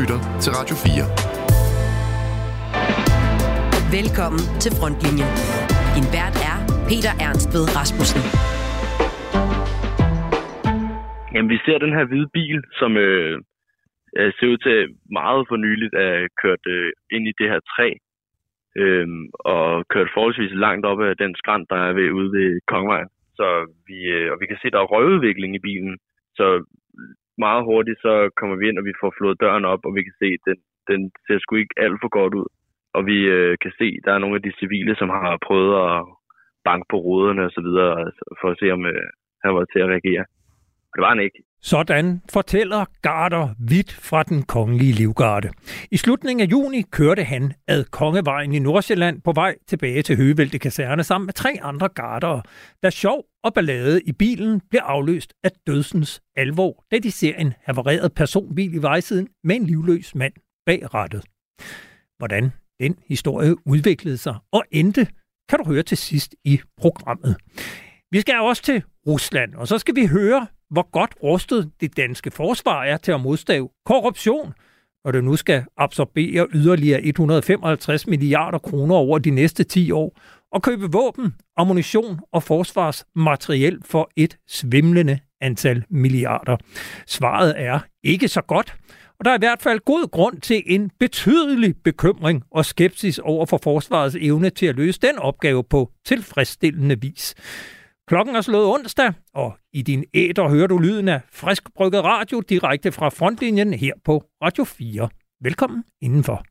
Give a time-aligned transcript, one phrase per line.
[0.00, 1.06] lytter til Radio 4.
[3.96, 5.32] Velkommen til Frontlinjen.
[5.94, 8.22] Din vært er Peter Ernst ved Rasmussen.
[11.32, 13.34] Jamen, vi ser den her hvide bil, som øh,
[14.36, 14.78] ser ud til
[15.18, 17.88] meget for nyligt at kørt øh, ind i det her træ,
[18.82, 19.06] øh,
[19.54, 23.10] og kørt forholdsvis langt op af den skrant, der er ved, ude ved Kongvejen.
[23.38, 23.46] Så
[23.88, 25.94] vi, øh, og vi kan se, at der er røgudvikling i bilen.
[26.38, 26.46] Så
[27.38, 30.16] meget hurtigt, så kommer vi ind, og vi får flået døren op, og vi kan
[30.22, 30.58] se, at den,
[30.90, 32.48] den ser sgu ikke alt for godt ud.
[32.96, 35.72] Og vi øh, kan se, at der er nogle af de civile, som har prøvet
[35.88, 35.96] at
[36.64, 39.06] banke på ruderne og så videre, altså, for at se, om øh,
[39.44, 40.24] han var til at reagere.
[40.94, 41.42] Det var han ikke.
[41.62, 45.50] Sådan fortæller Garder vidt fra den kongelige livgarde.
[45.90, 50.58] I slutningen af juni kørte han ad Kongevejen i Nordsjælland på vej tilbage til Høgevælte
[50.58, 52.42] Kaserne sammen med tre andre gardere,
[52.82, 57.54] da sjov og ballade i bilen blev afløst af dødsens alvor, da de ser en
[57.62, 60.32] havareret personbil i vejsiden med en livløs mand
[60.66, 61.24] bag rattet.
[62.18, 65.06] Hvordan den historie udviklede sig og endte,
[65.48, 67.36] kan du høre til sidst i programmet.
[68.10, 72.30] Vi skal også til Rusland, og så skal vi høre, hvor godt rustet det danske
[72.30, 74.52] forsvar er til at modstave korruption,
[75.04, 80.18] og det nu skal absorbere yderligere 155 milliarder kroner over de næste 10 år,
[80.52, 86.56] og købe våben, ammunition og forsvarsmateriel for et svimlende antal milliarder.
[87.06, 88.74] Svaret er ikke så godt,
[89.18, 93.46] og der er i hvert fald god grund til en betydelig bekymring og skepsis over
[93.46, 97.34] for forsvarets evne til at løse den opgave på tilfredsstillende vis.
[98.08, 102.40] Klokken er slået onsdag, og i din æder hører du lyden af frisk brygget radio
[102.40, 105.08] direkte fra frontlinjen her på Radio 4.
[105.42, 106.44] Velkommen indenfor.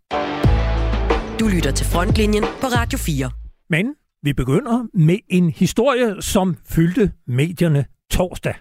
[1.39, 3.31] Du lytter til Frontlinjen på Radio 4.
[3.69, 8.55] Men vi begynder med en historie, som fyldte medierne torsdag.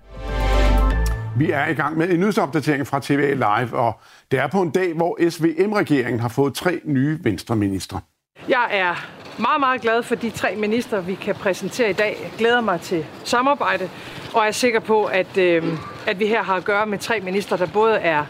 [1.38, 4.70] Vi er i gang med en nyhedsopdatering fra TVA Live, og det er på en
[4.70, 8.00] dag, hvor SVM-regeringen har fået tre nye venstreministre.
[8.48, 8.94] Jeg er
[9.40, 12.16] meget, meget glad for de tre minister, vi kan præsentere i dag.
[12.22, 13.88] Jeg glæder mig til samarbejde,
[14.34, 15.64] og er sikker på, at, øh,
[16.06, 18.24] at vi her har at gøre med tre minister, der både er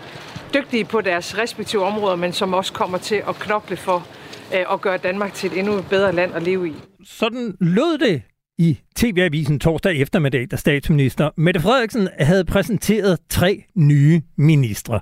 [0.54, 4.06] dygtige på deres respektive områder, men som også kommer til at knokle for
[4.54, 6.74] øh, at gøre Danmark til et endnu bedre land at leve i.
[7.04, 8.22] Sådan lød det
[8.58, 15.00] i TV-avisen torsdag eftermiddag, da statsminister Mette Frederiksen havde præsenteret tre nye ministre.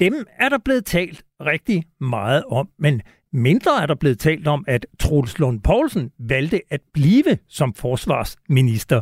[0.00, 3.02] Dem er der blevet talt rigtig meget om, men
[3.32, 9.00] Mindre er der blevet talt om, at Troels Lund Poulsen valgte at blive som forsvarsminister.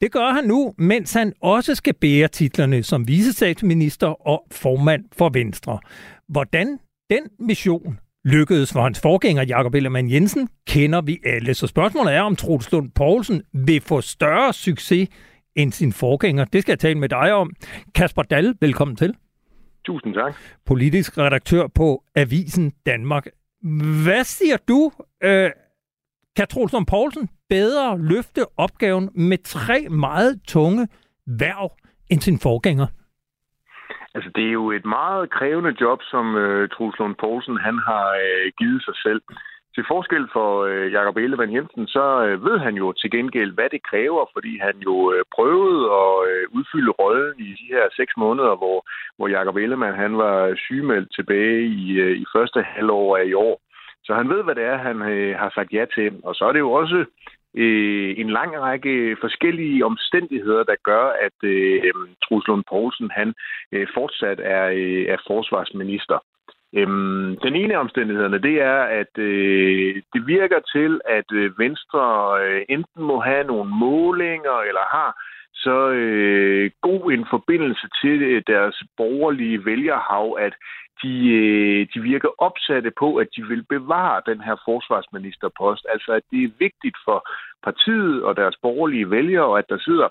[0.00, 5.28] Det gør han nu, mens han også skal bære titlerne som visestatsminister og formand for
[5.28, 5.78] Venstre.
[6.28, 6.78] Hvordan
[7.10, 11.54] den mission lykkedes for hans forgænger Jakob Ellemann Jensen, kender vi alle.
[11.54, 15.08] Så spørgsmålet er, om Troels Lund Poulsen vil få større succes
[15.56, 16.44] end sin forgænger.
[16.44, 17.50] Det skal jeg tale med dig om.
[17.94, 19.14] Kasper Dahl, velkommen til.
[19.84, 20.34] Tusind tak.
[20.66, 23.26] Politisk redaktør på Avisen Danmark.
[24.04, 24.90] Hvad siger du?
[25.22, 25.50] Øh,
[26.36, 30.88] kan Troelsen Poulsen bedre løfte opgaven med tre meget tunge
[31.26, 31.76] værv
[32.10, 32.86] end sin forgænger?
[34.14, 38.06] Altså, det er jo et meget krævende job, som øh, Truls Lund Poulsen han har
[38.24, 39.22] øh, givet sig selv.
[39.74, 43.68] Til forskel for øh, Jakob Ellemann Jensen, så øh, ved han jo til gengæld, hvad
[43.70, 48.12] det kræver, fordi han jo øh, prøvede at øh, udfylde rollen i de her seks
[48.16, 48.78] måneder, hvor,
[49.16, 53.60] hvor Jakob Ellemann han var sygemeldt tilbage i, øh, i første halvår af i år.
[54.04, 56.20] Så han ved, hvad det er, han øh, har sagt ja til.
[56.24, 57.04] Og så er det jo også
[57.54, 61.82] øh, en lang række forskellige omstændigheder, der gør, at øh,
[62.24, 63.34] Truls Lund Poulsen han
[63.72, 66.18] øh, fortsat er, øh, er forsvarsminister.
[66.74, 72.02] Øhm, den ene af omstændighederne, det er, at øh, det virker til, at øh, Venstre
[72.44, 75.10] øh, enten må have nogle målinger, eller har
[75.54, 80.54] så øh, god en forbindelse til øh, deres borgerlige vælgerhav, at
[81.02, 85.86] de, øh, de virker opsatte på, at de vil bevare den her forsvarsministerpost.
[85.88, 87.28] Altså, at det er vigtigt for
[87.62, 90.08] partiet og deres borgerlige vælgere, at der sidder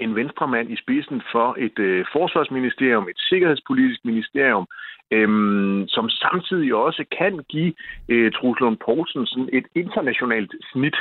[0.00, 4.66] en venstremand i spidsen for et øh, forsvarsministerium, et sikkerhedspolitisk ministerium,
[5.10, 7.72] øhm, som samtidig også kan give
[8.08, 10.96] øh, Truslund Poulsen sådan et internationalt snit.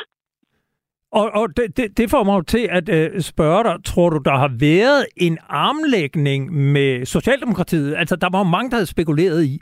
[1.11, 4.17] Og, og det, det, det får mig jo til at øh, spørge dig, tror du,
[4.25, 7.95] der har været en armlægning med Socialdemokratiet?
[7.97, 9.61] Altså, der var jo mange, der havde spekuleret i,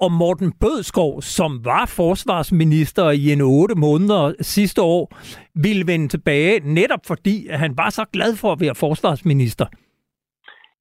[0.00, 5.16] om Morten Bødskov, som var forsvarsminister i en otte måneder sidste år,
[5.54, 9.66] ville vende tilbage, netop fordi at han var så glad for at være forsvarsminister.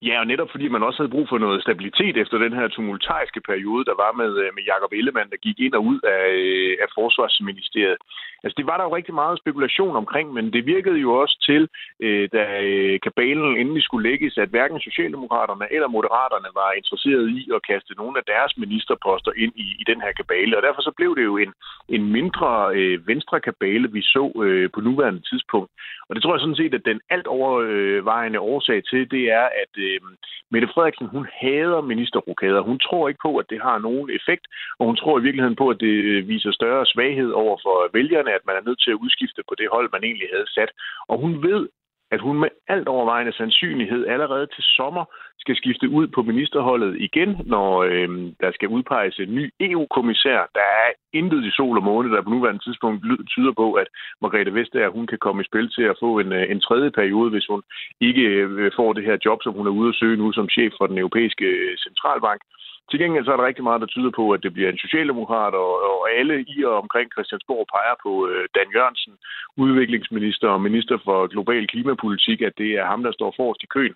[0.07, 3.41] Ja, og netop fordi man også havde brug for noget stabilitet efter den her tumultariske
[3.41, 6.77] periode, der var med, øh, med Jakob Ellemann, der gik ind og ud af, øh,
[6.83, 7.97] af Forsvarsministeriet.
[8.43, 11.61] Altså, det var der jo rigtig meget spekulation omkring, men det virkede jo også til,
[12.05, 17.41] øh, da øh, kabalen endelig skulle lægges, at hverken Socialdemokraterne eller Moderaterne var interesseret i
[17.55, 20.57] at kaste nogle af deres ministerposter ind i, i den her kabale.
[20.57, 21.53] Og derfor så blev det jo en,
[21.89, 25.71] en mindre øh, venstre kabale, vi så øh, på nuværende tidspunkt.
[26.07, 29.73] Og det tror jeg sådan set, at den alt overvejende årsag til, det er, at
[29.77, 30.15] øh, Øhm,
[30.51, 32.61] Mette Frederiksen, hun hader ministerrokader.
[32.69, 34.45] Hun tror ikke på, at det har nogen effekt,
[34.79, 38.31] og hun tror i virkeligheden på, at det øh, viser større svaghed over for vælgerne,
[38.37, 40.71] at man er nødt til at udskifte på det hold, man egentlig havde sat.
[41.09, 41.61] Og hun ved,
[42.11, 45.05] at hun med alt overvejende sandsynlighed allerede til sommer
[45.39, 48.09] skal skifte ud på ministerholdet igen, når øh,
[48.41, 50.39] der skal udpeges en ny EU-kommissær.
[50.59, 52.99] Der er intet i sol og måne, der på nuværende tidspunkt
[53.33, 53.87] tyder på, at
[54.21, 57.29] Margrethe Vestager hun kan komme i spil til at få en, øh, en tredje periode,
[57.29, 57.61] hvis hun
[58.01, 60.73] ikke øh, får det her job, som hun er ude at søge nu som chef
[60.77, 62.41] for den europæiske øh, centralbank.
[62.89, 65.53] Til gengæld så er der rigtig meget, der tyder på, at det bliver en socialdemokrat,
[65.53, 69.13] og, og alle i og omkring Christiansborg peger på øh, Dan Jørgensen,
[69.57, 73.95] udviklingsminister og minister for global klimapolitik, at det er ham, der står forrest i køen.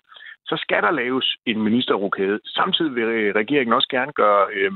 [0.50, 2.40] Så skal der laves en ministerrokade.
[2.44, 4.72] Samtidig vil øh, regeringen også gerne gøre øh,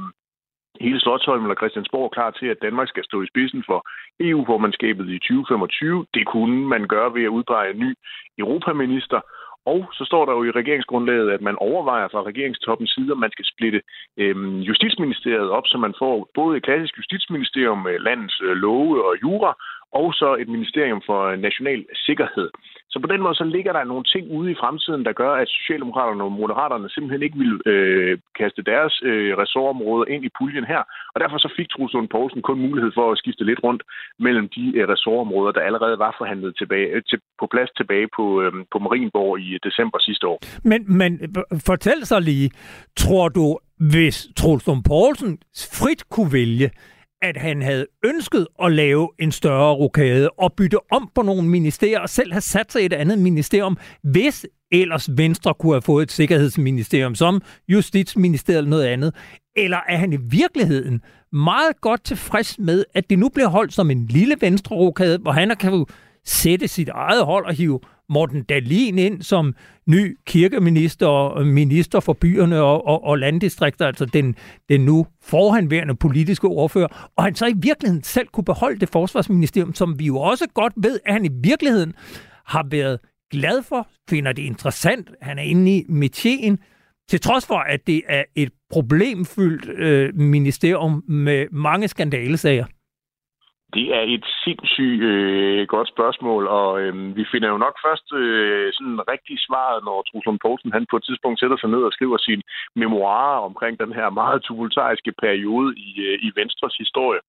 [0.80, 3.78] hele Slottholm eller Christiansborg klar til, at Danmark skal stå i spidsen for
[4.20, 6.06] EU-formandskabet i 2025.
[6.14, 7.94] Det kunne man gøre ved at udpege en ny
[8.38, 9.20] europaminister.
[9.66, 13.32] Og så står der jo i regeringsgrundlaget, at man overvejer fra regeringstoppens side, om man
[13.32, 13.80] skal splitte
[14.16, 14.36] øh,
[14.68, 19.52] Justitsministeriet op, så man får både et klassisk justitsministerium med landets øh, love og jura,
[20.00, 22.48] og så et ministerium for øh, national sikkerhed.
[22.92, 25.48] Så på den måde så ligger der nogle ting ude i fremtiden, der gør, at
[25.48, 30.82] Socialdemokraterne og Moderaterne simpelthen ikke vil øh, kaste deres øh, ressortområder ind i puljen her.
[31.14, 33.82] Og derfor så fik Truls Lund Poulsen kun mulighed for at skifte lidt rundt
[34.18, 38.24] mellem de øh, ressortområder, der allerede var forhandlet tilbage, øh, til, på plads tilbage på,
[38.42, 40.38] øh, på Marienborg i øh, december sidste år.
[40.70, 42.50] Men, men øh, fortæl så lige,
[42.96, 43.46] tror du,
[43.90, 45.32] hvis Truls Lund Poulsen
[45.78, 46.70] frit kunne vælge,
[47.24, 52.00] at han havde ønsket at lave en større rokade og bytte om på nogle ministerier
[52.00, 56.02] og selv have sat sig i et andet ministerium, hvis ellers Venstre kunne have fået
[56.02, 59.14] et sikkerhedsministerium som Justitsministeriet eller noget andet.
[59.56, 61.00] Eller er han i virkeligheden
[61.32, 65.56] meget godt tilfreds med, at det nu bliver holdt som en lille venstre-rokade, hvor han
[65.60, 65.86] kan
[66.24, 69.54] sætte sit eget hold og hive Morten Dalin ind som
[69.86, 74.36] ny kirkeminister og minister for byerne og, og, og landdistrikter, altså den,
[74.68, 79.74] den nu forhandværende politiske ordfører, og han så i virkeligheden selv kunne beholde det forsvarsministerium,
[79.74, 81.92] som vi jo også godt ved, at han i virkeligheden
[82.46, 82.98] har været
[83.30, 86.58] glad for, finder det interessant, han er inde i metien,
[87.08, 92.66] til trods for, at det er et problemfyldt øh, ministerium med mange skandalesager.
[93.74, 98.72] Det er et sindssygt øh, godt spørgsmål, og øh, vi finder jo nok først øh,
[98.76, 102.18] sådan rigtig svaret, når Truslund Poulsen han på et tidspunkt sætter sig ned og skriver
[102.18, 102.42] sin
[102.76, 107.20] memoarer omkring den her meget tumultariske periode i, øh, i Venstres historie.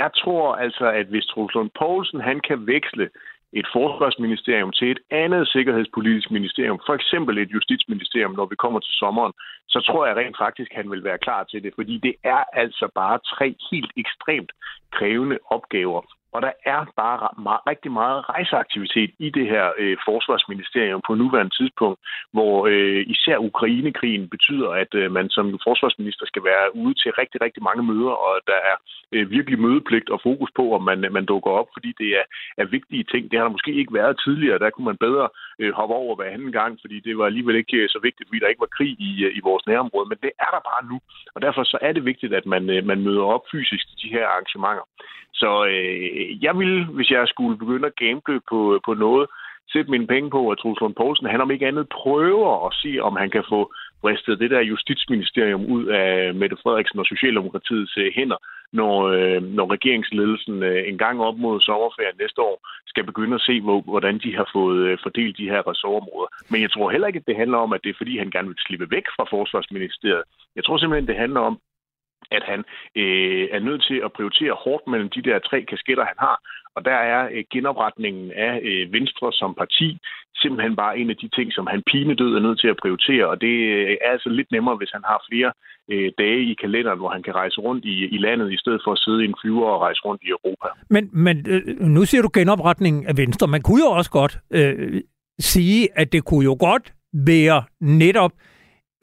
[0.00, 3.08] Jeg tror altså, at hvis Truslund Poulsen han kan veksle
[3.60, 8.94] et forsvarsministerium til et andet sikkerhedspolitisk ministerium, for eksempel et justitsministerium, når vi kommer til
[9.02, 9.32] sommeren,
[9.68, 12.42] så tror jeg rent faktisk, at han vil være klar til det, fordi det er
[12.52, 14.52] altså bare tre helt ekstremt
[14.92, 16.02] krævende opgaver.
[16.34, 21.56] Og der er bare meget, rigtig meget rejseaktivitet i det her øh, forsvarsministerium på nuværende
[21.58, 21.98] tidspunkt,
[22.32, 27.40] hvor øh, især Ukrainekrigen betyder, at øh, man som forsvarsminister skal være ude til rigtig,
[27.40, 28.76] rigtig mange møder, og der er
[29.12, 32.26] øh, virkelig mødepligt og fokus på, om man, man dukker op, fordi det er,
[32.62, 33.22] er vigtige ting.
[33.30, 34.58] Det har der måske ikke været tidligere.
[34.58, 35.28] Der kunne man bedre
[35.58, 38.40] øh, hoppe over hver anden gang, fordi det var alligevel ikke øh, så vigtigt, fordi
[38.40, 40.08] der ikke var krig i, øh, i vores nærområde.
[40.08, 40.96] Men det er der bare nu,
[41.34, 44.14] og derfor så er det vigtigt, at man, øh, man møder op fysisk til de
[44.14, 44.86] her arrangementer.
[45.34, 49.26] Så øh, jeg vil, hvis jeg skulle begynde at gamble på, på noget,
[49.72, 52.92] sætte mine penge på, at Truls Lund Poulsen, han om ikke andet prøver at se,
[53.00, 53.72] om han kan få
[54.02, 58.36] bristet det der justitsministerium ud af Mette Frederiksen og Socialdemokratiets øh, hænder,
[58.72, 63.46] når, øh, når regeringsledelsen øh, en gang op mod sommerferien næste år skal begynde at
[63.48, 66.30] se, hvor, hvordan de har fået øh, fordelt de her ressortområder.
[66.50, 68.48] Men jeg tror heller ikke, at det handler om, at det er fordi, han gerne
[68.48, 70.24] vil slippe væk fra Forsvarsministeriet.
[70.56, 71.54] Jeg tror simpelthen, det handler om,
[72.30, 72.60] at han
[72.96, 76.36] øh, er nødt til at prioritere hårdt mellem de der tre kasketter, han har.
[76.76, 79.98] Og der er øh, genopretningen af øh, Venstre som parti
[80.42, 83.26] simpelthen bare en af de ting, som han pinedød er nødt til at prioritere.
[83.32, 85.52] Og det øh, er altså lidt nemmere, hvis han har flere
[85.92, 88.92] øh, dage i kalenderen, hvor han kan rejse rundt i, i landet, i stedet for
[88.92, 90.68] at sidde i en flyver og rejse rundt i Europa.
[90.90, 93.46] Men, men øh, nu siger du genopretningen af Venstre.
[93.46, 95.02] Man kunne jo også godt øh,
[95.38, 98.32] sige, at det kunne jo godt være netop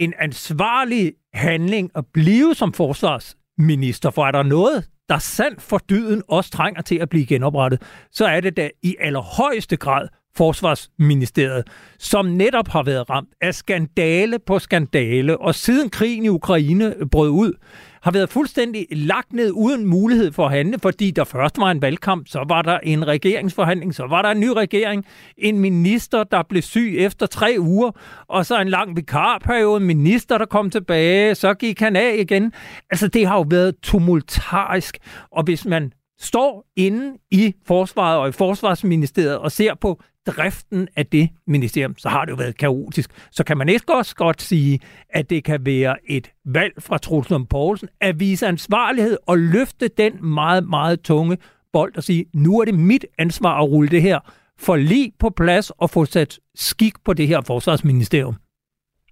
[0.01, 6.23] en ansvarlig handling at blive som forsvarsminister, for er der noget, der sandt for dyden
[6.27, 7.81] også trænger til at blive genoprettet,
[8.11, 11.67] så er det da i allerhøjeste grad Forsvarsministeriet,
[11.99, 17.29] som netop har været ramt af skandale på skandale, og siden krigen i Ukraine brød
[17.29, 17.53] ud,
[18.01, 21.81] har været fuldstændig lagt ned uden mulighed for at handle, fordi der først var en
[21.81, 25.05] valgkamp, så var der en regeringsforhandling, så var der en ny regering,
[25.37, 27.91] en minister, der blev syg efter tre uger,
[28.27, 32.53] og så en lang vikarperiode, en minister, der kom tilbage, så gik han af igen.
[32.89, 34.97] Altså, det har jo været tumultarisk,
[35.31, 41.05] og hvis man står inde i forsvaret og i forsvarsministeriet og ser på driften af
[41.05, 43.09] det ministerium, så har det jo været kaotisk.
[43.31, 47.47] Så kan man ikke også godt sige, at det kan være et valg fra Truls
[47.49, 51.37] Poulsen at vise ansvarlighed og løfte den meget, meget tunge
[51.73, 54.19] bold og sige, nu er det mit ansvar at rulle det her
[54.59, 58.35] for lige på plads og få sat skik på det her forsvarsministerium.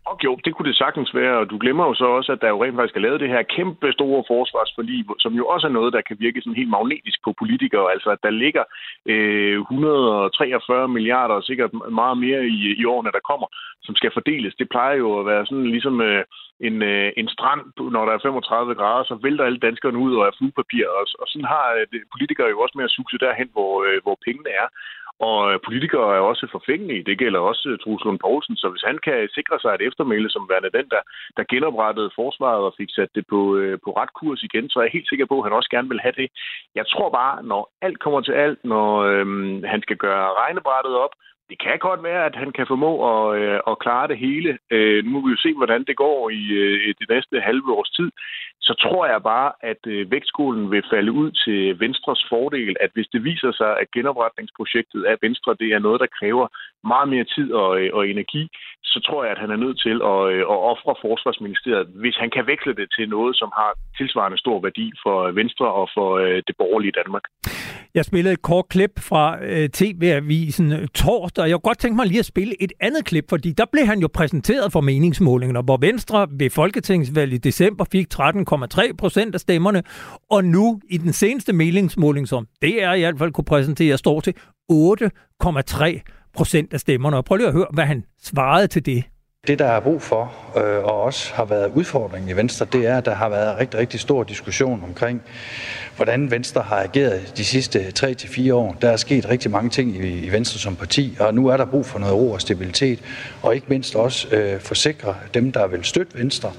[0.10, 2.50] Og jo, det kunne det sagtens være, og du glemmer jo så også, at der
[2.50, 5.94] jo rent faktisk er lavet det her kæmpe store forsvarsforlig, som jo også er noget,
[5.94, 7.92] der kan virke sådan helt magnetisk på politikere.
[7.94, 8.64] Altså, at der ligger
[9.06, 13.48] øh, 143 milliarder og sikkert meget mere i, i årene, der kommer,
[13.86, 14.54] som skal fordeles.
[14.60, 16.24] Det plejer jo at være sådan ligesom øh,
[16.68, 17.62] en, øh, en strand,
[17.96, 21.28] når der er 35 grader, så vælter alle danskerne ud og er fuglepapir, og, og
[21.28, 24.68] sådan har øh, politikere jo også med at suge derhen, hvor, øh, hvor pengene er.
[25.28, 27.04] Og øh, politikere er også forfængelige.
[27.10, 28.56] Det gælder også øh, Truls Lund Poulsen.
[28.56, 31.02] Så hvis han kan sikre sig et eftermæle som værende den, der,
[31.38, 34.84] der genoprettede forsvaret og fik sat det på, øh, på ret kurs igen, så er
[34.84, 36.30] jeg helt sikker på, at han også gerne vil have det.
[36.76, 41.14] Jeg tror bare, når alt kommer til alt, når øhm, han skal gøre regnebrættet op,
[41.50, 44.58] det kan godt være, at han kan formå at, øh, at klare det hele.
[44.72, 47.90] Øh, nu må vi jo se, hvordan det går i øh, det næste halve års
[47.90, 48.12] tid.
[48.62, 53.08] Så tror jeg bare, at øh, vægtskolen vil falde ud til Venstres fordel, at hvis
[53.14, 56.48] det viser sig, at genopretningsprojektet af Venstre, det er noget, der kræver
[56.84, 58.50] meget mere tid og, øh, og energi,
[58.84, 62.30] så tror jeg, at han er nødt til at, øh, at ofre Forsvarsministeriet, hvis han
[62.36, 66.10] kan veksle det til noget, som har tilsvarende stor værdi for øh, Venstre og for
[66.48, 67.24] det borgerlige Danmark.
[67.96, 69.38] Jeg spillede et kort klip fra
[69.74, 73.52] TV-avisen torsdag, og jeg kunne godt tænke mig lige at spille et andet klip, fordi
[73.52, 78.96] der blev han jo præsenteret for meningsmålingerne, hvor Venstre ved Folketingsvalget i december fik 13,3
[78.98, 79.84] procent af stemmerne,
[80.32, 84.20] og nu i den seneste meningsmåling, som det er i hvert fald kunne præsentere, står
[84.20, 84.34] til
[84.72, 87.18] 8,3 procent af stemmerne.
[87.18, 89.04] Og prøv lige at høre, hvad han svarede til det.
[89.48, 92.98] Det, der er brug for, øh, og også har været udfordringen i Venstre, det er,
[92.98, 95.22] at der har været rigtig, rigtig stor diskussion omkring,
[95.96, 98.78] hvordan Venstre har ageret de sidste 3-4 år.
[98.82, 101.66] Der er sket rigtig mange ting i, i Venstre som parti, og nu er der
[101.66, 103.00] brug for noget ro og stabilitet,
[103.42, 106.52] og ikke mindst også øh, forsikre dem, der vil støtte Venstre,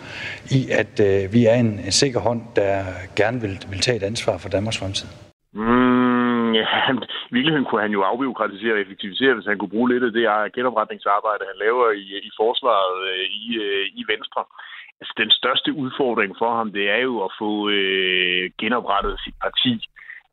[0.51, 2.85] i at øh, vi er en, en sikker hånd, der
[3.17, 5.09] gerne vil, vil tage et ansvar for Danmarks fremtid.
[5.55, 5.90] Mm,
[6.55, 6.67] ja,
[7.31, 10.53] i virkeligheden kunne han jo afbiokratisere og effektivisere, hvis han kunne bruge lidt af det
[10.53, 14.43] genopretningsarbejde, han laver i, i forsvaret øh, i, øh, i Venstre.
[15.01, 19.75] Altså, den største udfordring for ham, det er jo at få øh, genoprettet sit parti.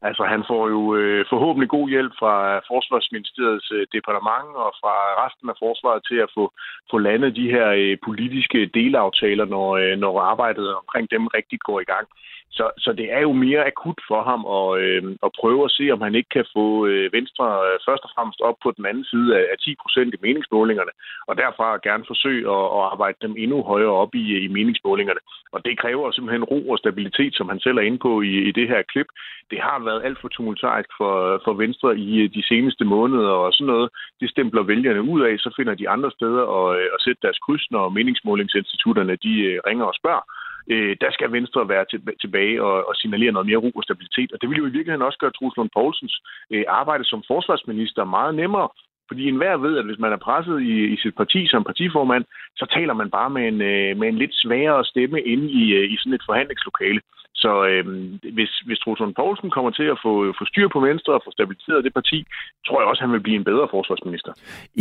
[0.02, 2.34] Altså, han får jo øh, forhåbentlig god hjælp fra
[2.72, 6.54] Forsvarsministeriets øh, departement og fra resten af forsvaret til at få,
[6.92, 11.80] få landet de her øh, politiske delaftaler, når, øh, når arbejdet omkring dem rigtigt går
[11.80, 12.08] i gang.
[12.52, 15.86] Så, så det er jo mere akut for ham at, øh, at prøve at se,
[15.92, 19.06] om han ikke kan få øh, Venstre øh, først og fremmest op på den anden
[19.06, 20.94] side af, af 10 procent i meningsmålingerne,
[21.28, 25.20] og derfra gerne forsøge at, at arbejde dem endnu højere op i, i meningsmålingerne.
[25.52, 28.52] Og det kræver simpelthen ro og stabilitet, som han selv er inde på i, i
[28.52, 29.10] det her klip.
[29.52, 33.54] Det har været alt for tumultarisk for, for Venstre i øh, de seneste måneder, og
[33.54, 33.90] sådan noget,
[34.20, 37.40] det stempler vælgerne ud af, så finder de andre steder at, øh, at sætte deres
[37.46, 40.26] kryds, når meningsmålingsinstitutterne de øh, ringer og spørger
[40.74, 44.32] øh, der skal Venstre være til, tilbage og, og signalere noget mere ro og stabilitet.
[44.32, 46.16] Og det vil jo i virkeligheden også gøre Truls Lund Poulsens
[46.54, 48.70] øh, arbejde som forsvarsminister meget nemmere,
[49.08, 52.66] fordi enhver ved, at hvis man er presset i, i sit parti som partiformand, så
[52.76, 55.96] taler man bare med en, øh, med en lidt svagere stemme inde i, øh, i
[55.98, 57.02] sådan et forhandlingslokale.
[57.44, 57.86] Så øh,
[58.38, 61.84] hvis, hvis Truls Poulsen kommer til at få, få styr på Venstre og få stabiliseret
[61.84, 62.26] det parti,
[62.68, 64.32] tror jeg også, at han vil blive en bedre forsvarsminister.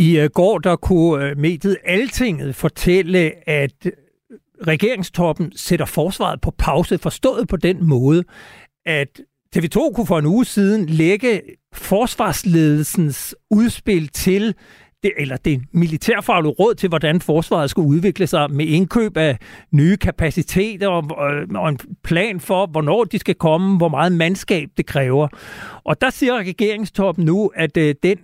[0.07, 3.79] I øh, går der kunne øh, mediet Altinget fortælle, at
[4.67, 8.23] regeringstoppen sætter forsvaret på pause, forstået på den måde,
[8.85, 9.21] at
[9.55, 11.41] TV2 kunne for en uge siden lægge
[11.73, 14.55] forsvarsledelsens udspil til
[15.03, 19.37] det, eller det militærfaglige råd til, hvordan forsvaret skulle udvikle sig med indkøb af
[19.71, 21.03] nye kapaciteter og,
[21.55, 25.27] og en plan for, hvornår de skal komme, hvor meget mandskab det kræver.
[25.83, 28.17] Og der siger regeringstoppen nu, at øh, den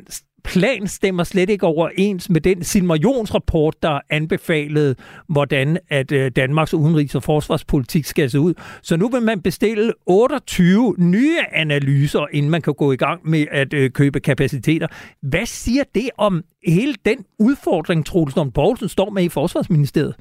[0.43, 4.95] plan stemmer slet ikke overens med den Silmarions-rapport, der anbefalede,
[5.27, 8.53] hvordan at øh, Danmarks udenrigs- og forsvarspolitik skal se ud.
[8.81, 13.45] Så nu vil man bestille 28 nye analyser, inden man kan gå i gang med
[13.51, 14.87] at øh, købe kapaciteter.
[15.21, 20.15] Hvad siger det om hele den udfordring, Troels Poulsen står med i Forsvarsministeriet?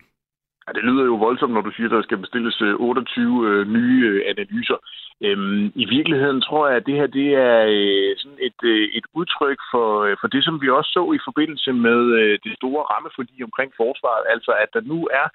[0.74, 4.00] Det lyder jo voldsomt, når du siger, at der skal bestilles øh, 28 øh, nye
[4.10, 4.78] øh, analyser.
[5.26, 9.06] Øhm, I virkeligheden tror jeg, at det her det er øh, sådan et, øh, et
[9.14, 12.82] udtryk for, øh, for det, som vi også så i forbindelse med øh, det store
[12.92, 14.24] rammeforlig omkring forsvaret.
[14.34, 15.26] Altså, at der nu er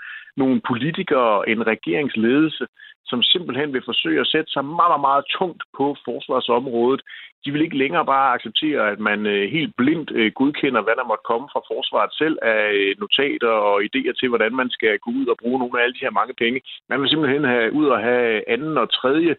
[0.41, 2.65] nogle politikere, en regeringsledelse,
[3.09, 7.01] som simpelthen vil forsøge at sætte sig meget, meget, meget tungt på forsvarsområdet.
[7.45, 11.09] De vil ikke længere bare acceptere, at man øh, helt blindt øh, godkender, hvad der
[11.11, 15.09] måtte komme fra forsvaret selv af øh, notater og idéer til, hvordan man skal gå
[15.19, 16.59] ud og bruge nogle af alle de her mange penge.
[16.89, 19.35] Man vil simpelthen have ud og have anden og tredje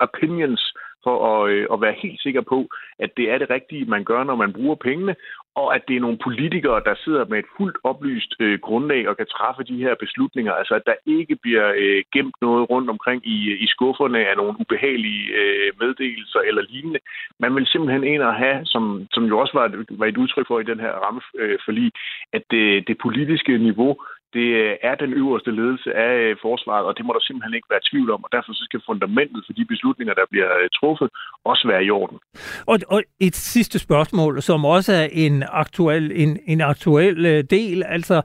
[0.00, 0.62] opinions
[1.04, 2.68] for at, øh, at være helt sikker på,
[2.98, 5.14] at det er det rigtige, man gør, når man bruger pengene,
[5.54, 9.16] og at det er nogle politikere, der sidder med et fuldt oplyst øh, grundlag og
[9.16, 10.52] kan træffe de her beslutninger.
[10.52, 14.56] Altså at der ikke bliver øh, gemt noget rundt omkring i, i skufferne af nogle
[14.60, 17.00] ubehagelige øh, meddelelser eller lignende.
[17.38, 20.60] Man vil simpelthen ind og have, som, som jo også var, var et udtryk for
[20.60, 23.96] i den her rammeforlig, øh, at det, det politiske niveau
[24.36, 27.70] det øh, er den øverste ledelse af øh, forsvaret, og det må der simpelthen ikke
[27.70, 31.08] være tvivl om, og derfor så skal fundamentet for de beslutninger, der bliver øh, truffet,
[31.44, 32.18] også være i orden.
[32.66, 38.22] Og, og et sidste spørgsmål, som også er en aktuel, en, en aktuel del, altså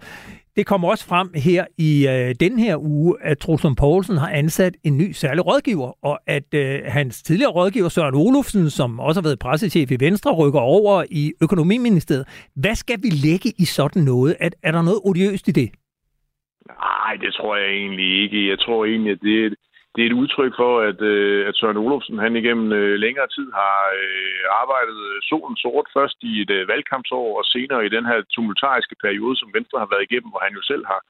[0.58, 4.74] det kommer også frem her i øh, den her uge, at Trosum Poulsen har ansat
[4.84, 9.24] en ny særlig rådgiver, og at øh, hans tidligere rådgiver Søren Olufsen, som også har
[9.24, 12.26] været pressechef i Venstre, rykker over i økonomiministeriet.
[12.56, 14.36] Hvad skal vi lægge i sådan noget?
[14.40, 15.70] Er, er der noget odiøst i det?
[16.68, 18.50] Nej, det tror jeg egentlig ikke.
[18.50, 19.56] Jeg tror egentlig, at det,
[19.98, 23.48] det er et udtryk for, at, øh, at Søren Olofsen han igennem øh, længere tid
[23.62, 28.06] har øh, arbejdet øh, solen sort først i et øh, valgkampsår og senere i den
[28.06, 31.02] her tumultariske periode, som Venstre har været igennem, hvor han jo selv har,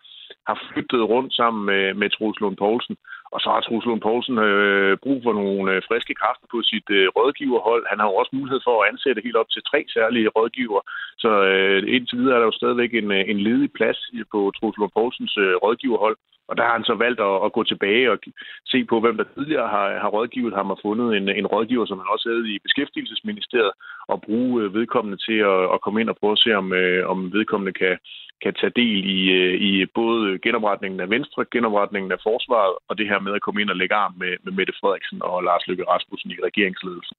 [0.50, 2.96] har flyttet rundt sammen med, med Troels Lund Poulsen.
[3.38, 6.90] Og så har Troels Lund Poulsen øh, brug for nogle øh, friske kræfter på sit
[7.00, 7.84] øh, rådgiverhold.
[7.92, 10.82] Han har jo også mulighed for at ansætte helt op til tre særlige rådgiver.
[11.24, 14.00] Så øh, indtil videre er der jo stadigvæk en, øh, en ledig plads
[14.34, 16.18] på Troels Lund Poulsens øh, rådgiverhold.
[16.50, 18.18] Og der har han så valgt at, at gå tilbage og
[18.66, 22.00] se på, hvem der tidligere har, har rådgivet ham og fundet en, en rådgiver, som
[22.00, 23.72] han også havde i Beskæftigelsesministeriet,
[24.08, 27.10] og bruge øh, vedkommende til at, at komme ind og prøve at se, om, øh,
[27.10, 27.98] om vedkommende kan,
[28.44, 33.08] kan tage del i, øh, i både genopretningen af Venstre, genopretningen af forsvaret, og det
[33.08, 35.84] her med at komme ind og lægge arm med, med Mette Frederiksen og Lars Løkke
[35.92, 37.16] Rasmussen i regeringsledelsen.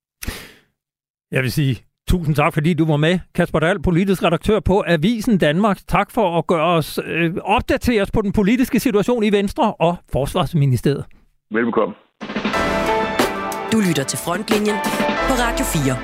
[1.31, 3.19] Jeg vil sige tusind tak, fordi du var med.
[3.35, 5.79] Kasper Dahl, politisk redaktør på Avisen Danmark.
[5.87, 9.95] Tak for at gøre os, øh, opdatere os på den politiske situation i Venstre og
[10.11, 11.05] Forsvarsministeriet.
[11.51, 11.95] Velkommen.
[13.71, 14.75] Du lytter til Frontlinjen
[15.27, 15.97] på Radio 4.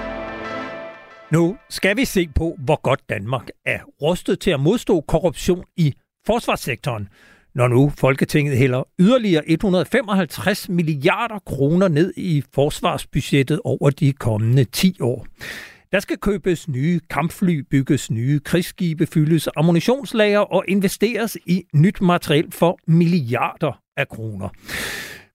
[1.31, 5.93] Nu skal vi se på, hvor godt Danmark er rustet til at modstå korruption i
[6.25, 7.07] forsvarssektoren,
[7.55, 14.97] når nu Folketinget hælder yderligere 155 milliarder kroner ned i forsvarsbudgettet over de kommende 10
[15.01, 15.25] år.
[15.91, 22.51] Der skal købes nye kampfly, bygges nye krigsskibe, fyldes ammunitionslager og investeres i nyt materiel
[22.51, 24.49] for milliarder af kroner.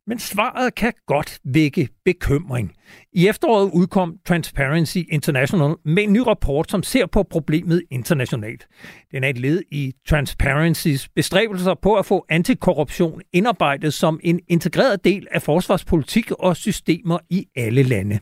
[0.07, 2.73] Men svaret kan godt vække bekymring.
[3.13, 8.67] I efteråret udkom Transparency International med en ny rapport, som ser på problemet internationalt.
[9.13, 15.05] Den er et led i Transparency's bestræbelser på at få antikorruption indarbejdet som en integreret
[15.05, 18.19] del af forsvarspolitik og systemer i alle lande.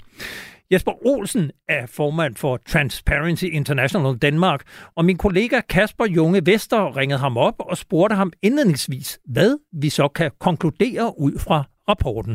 [0.72, 4.60] Jesper Olsen er formand for Transparency International Danmark,
[4.96, 9.50] og min kollega Kasper Junge Vester ringede ham op og spurgte ham indledningsvis, hvad
[9.82, 12.34] vi så kan konkludere ud fra rapporten.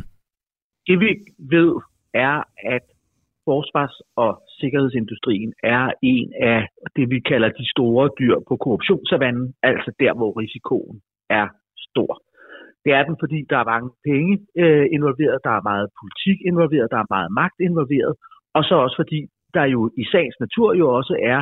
[0.87, 1.11] Det vi
[1.55, 1.71] ved
[2.13, 2.37] er,
[2.75, 2.85] at
[3.45, 6.61] forsvars- og sikkerhedsindustrien er en af
[6.95, 11.47] det, vi kalder de store dyr på korruptionssavannen, altså der, hvor risikoen er
[11.89, 12.11] stor.
[12.83, 16.93] Det er den, fordi der er mange penge øh, involveret, der er meget politik involveret,
[16.93, 18.13] der er meget magt involveret,
[18.57, 19.19] og så også fordi
[19.53, 21.39] der jo i sagens natur jo også er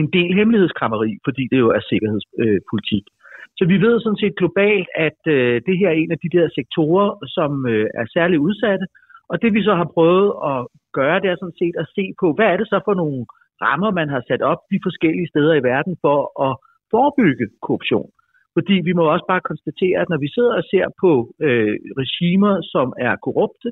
[0.00, 3.04] en del hemmelighedskrammeri, fordi det jo er sikkerhedspolitik.
[3.08, 3.14] Øh,
[3.58, 6.46] så vi ved sådan set globalt, at øh, det her er en af de der
[6.58, 8.86] sektorer, som øh, er særligt udsatte.
[9.30, 10.58] Og det vi så har prøvet at
[10.98, 13.20] gøre, det er sådan set at se på, hvad er det så for nogle
[13.64, 16.52] rammer, man har sat op de forskellige steder i verden for at
[16.90, 18.10] forebygge korruption.
[18.58, 21.12] Fordi vi må også bare konstatere, at når vi sidder og ser på
[21.46, 23.68] øh, regimer, som er korrupte,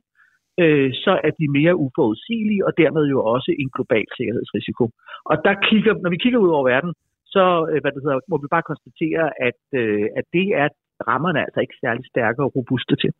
[0.63, 4.85] øh, så er de mere uforudsigelige, og dermed jo også en global sikkerhedsrisiko.
[5.31, 6.93] Og der kigger, når vi kigger ud over verden,
[7.35, 10.69] så øh, hvad det hedder, må vi bare konstatere, at, øh, at det er
[11.11, 13.11] rammerne altså ikke særlig stærke og robuste til.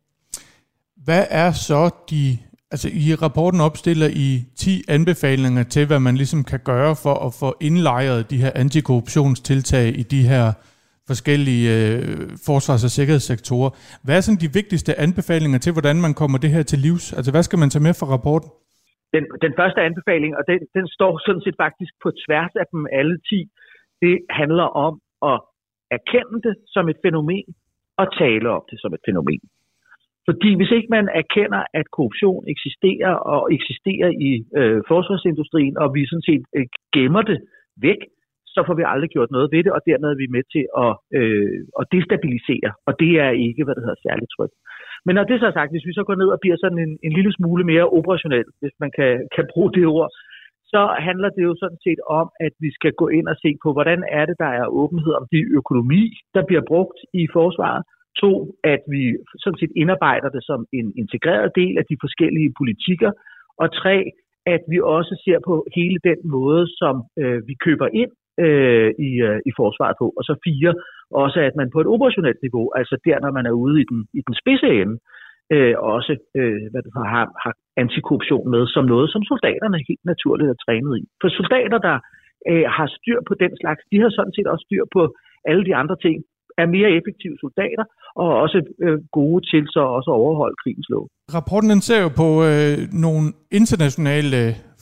[1.07, 2.23] Hvad er så de,
[2.73, 7.31] altså i rapporten opstiller I 10 anbefalinger til, hvad man ligesom kan gøre for at
[7.41, 10.45] få indlejret de her antikorruptionstiltag i de her
[11.11, 13.71] forskellige øh, forsvars- og sikkerhedssektorer.
[14.05, 17.05] Hvad er sådan de vigtigste anbefalinger til, hvordan man kommer det her til livs?
[17.17, 18.49] Altså hvad skal man tage med fra rapporten?
[19.15, 22.81] Den, den første anbefaling, og den, den står sådan set faktisk på tværs af dem
[22.99, 23.47] alle 10,
[24.03, 24.93] det handler om
[25.31, 25.37] at
[25.97, 27.47] erkende det som et fænomen,
[28.01, 29.41] og tale om det som et fænomen.
[30.29, 36.01] Fordi hvis ikke man erkender, at korruption eksisterer og eksisterer i øh, forsvarsindustrien, og vi
[36.05, 36.65] sådan set øh,
[36.95, 37.39] gemmer det
[37.87, 38.01] væk,
[38.57, 40.93] så får vi aldrig gjort noget ved det, og dermed er vi med til at,
[41.19, 44.55] øh, at destabilisere, og det er ikke, hvad det hedder, særligt trygt.
[45.05, 46.93] Men når det så er sagt, hvis vi så går ned og bliver sådan en,
[47.07, 50.09] en lille smule mere operationel, hvis man kan, kan bruge det ord,
[50.73, 53.69] så handler det jo sådan set om, at vi skal gå ind og se på,
[53.75, 56.03] hvordan er det, der er åbenhed om de økonomi,
[56.35, 57.83] der bliver brugt i forsvaret.
[58.23, 58.31] To,
[58.63, 59.01] at vi
[59.43, 63.11] sådan set indarbejder det som en integreret del af de forskellige politikker.
[63.61, 63.97] Og tre,
[64.45, 68.11] at vi også ser på hele den måde, som øh, vi køber ind
[68.45, 70.07] øh, i, øh, i forsvaret på.
[70.17, 70.71] Og så fire,
[71.23, 73.99] også at man på et operationelt niveau, altså der, når man er ude i den,
[74.19, 74.95] i den spidse ende,
[75.55, 80.49] øh, også øh, hvad det har, har antikorruption med som noget, som soldaterne helt naturligt
[80.49, 81.03] er trænet i.
[81.21, 81.97] For soldater, der
[82.49, 85.01] øh, har styr på den slags, de har sådan set også styr på
[85.49, 86.17] alle de andre ting,
[86.61, 87.85] er mere effektive soldater,
[88.21, 91.05] og også øh, gode til så også at overholde krigens lov.
[91.35, 93.23] Rapporten den ser jo på øh, nogle
[93.59, 94.39] internationale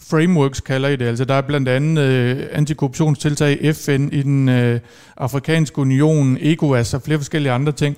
[0.09, 1.05] frameworks, kalder I det.
[1.05, 4.75] Altså, der er blandt andet øh, antikorruptionstiltag i FN, i den øh,
[5.17, 7.95] afrikanske union, ECOWAS og flere forskellige andre ting.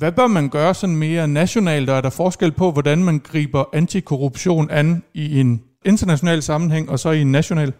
[0.00, 3.62] Hvad bør man gøre sådan mere nationalt, og er der forskel på, hvordan man griber
[3.80, 5.50] antikorruption an i en
[5.84, 7.70] international sammenhæng, og så i en national?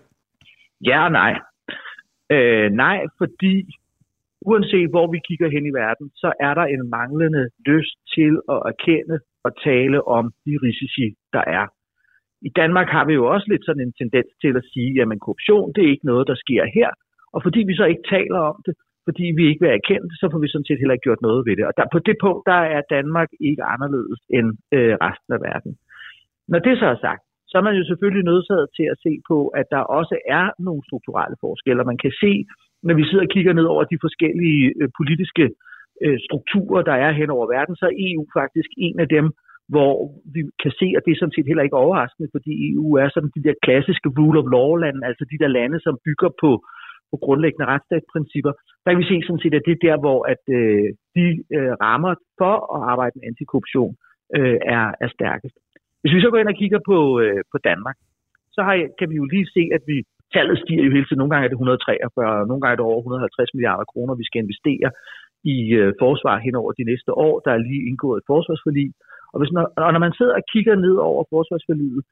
[0.84, 1.32] Ja og nej.
[2.34, 3.54] Øh, nej, fordi
[4.48, 8.60] uanset hvor vi kigger hen i verden, så er der en manglende lyst til at
[8.72, 11.64] erkende og tale om de risici, der er.
[12.48, 15.72] I Danmark har vi jo også lidt sådan en tendens til at sige, at korruption
[15.74, 16.90] det er ikke noget, der sker her.
[17.34, 18.74] Og fordi vi så ikke taler om det,
[19.06, 21.42] fordi vi ikke vil erkende det, så får vi sådan set heller ikke gjort noget
[21.46, 21.66] ved det.
[21.70, 25.72] Og der, på det punkt, der er Danmark ikke anderledes end øh, resten af verden.
[26.52, 29.38] Når det så er sagt, så er man jo selvfølgelig nødsaget til at se på,
[29.60, 31.90] at der også er nogle strukturelle forskelle.
[31.92, 32.32] Man kan se,
[32.86, 35.44] når vi sidder og kigger ned over de forskellige øh, politiske
[36.04, 39.26] øh, strukturer, der er hen over verden, så er EU faktisk en af dem,
[39.72, 39.92] hvor
[40.34, 43.32] vi kan se, at det er sådan set heller ikke overraskende, fordi EU er sådan
[43.36, 46.50] de der klassiske rule of law-lande, altså de der lande, som bygger på
[47.10, 50.42] på grundlæggende retsstatsprincipper, der kan vi se sådan set, at det er der, hvor at,
[50.58, 53.92] øh, de øh, rammer for at arbejde med antikorruption
[54.36, 55.56] øh, er, er stærkest.
[56.00, 57.96] Hvis vi så går ind og kigger på, øh, på Danmark,
[58.54, 59.98] så har, kan vi jo lige se, at vi
[60.34, 61.20] tallet stiger jo hele tiden.
[61.20, 64.42] Nogle gange er det 143, nogle gange er det over 150 milliarder kroner, vi skal
[64.44, 64.88] investere
[65.54, 67.34] i øh, forsvar hen over de næste år.
[67.44, 68.88] Der er lige indgået et forsvarsforlig.
[69.32, 72.02] Og, hvis, når, og når man sidder og kigger ned over forsvarsforliget,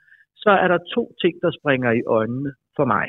[0.45, 3.07] så er der to ting, der springer i øjnene for mig.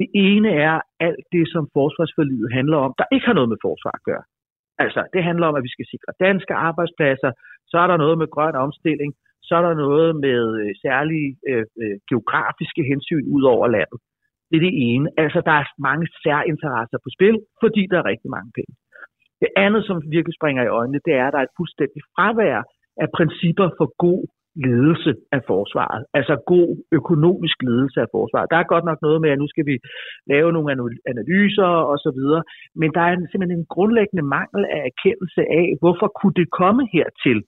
[0.00, 0.76] Det ene er
[1.08, 4.24] alt det, som forsvarsforliget handler om, der ikke har noget med forsvar at gøre.
[4.84, 7.30] Altså, det handler om, at vi skal sikre danske arbejdspladser,
[7.70, 9.10] så er der noget med grøn omstilling,
[9.46, 14.00] så er der noget med øh, særlige øh, øh, geografiske hensyn ud over landet.
[14.48, 15.06] Det er det ene.
[15.22, 18.74] Altså, der er mange særinteresser på spil, fordi der er rigtig mange penge.
[19.42, 22.60] Det andet, som virkelig springer i øjnene, det er, at der er et fuldstændig fravær
[23.04, 24.22] af principper for god
[24.66, 26.02] ledelse af forsvaret.
[26.18, 28.50] Altså god økonomisk ledelse af forsvaret.
[28.52, 29.76] Der er godt nok noget med, at nu skal vi
[30.32, 30.70] lave nogle
[31.12, 32.42] analyser og så videre,
[32.80, 37.38] men der er simpelthen en grundlæggende mangel af erkendelse af, hvorfor kunne det komme hertil,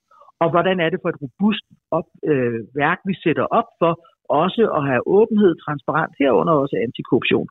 [0.43, 1.65] og hvordan er det for et robust
[1.99, 3.93] op, øh, værk, vi sætter op for
[4.43, 7.49] også at have åbenhed, transparent, herunder også antikorruption.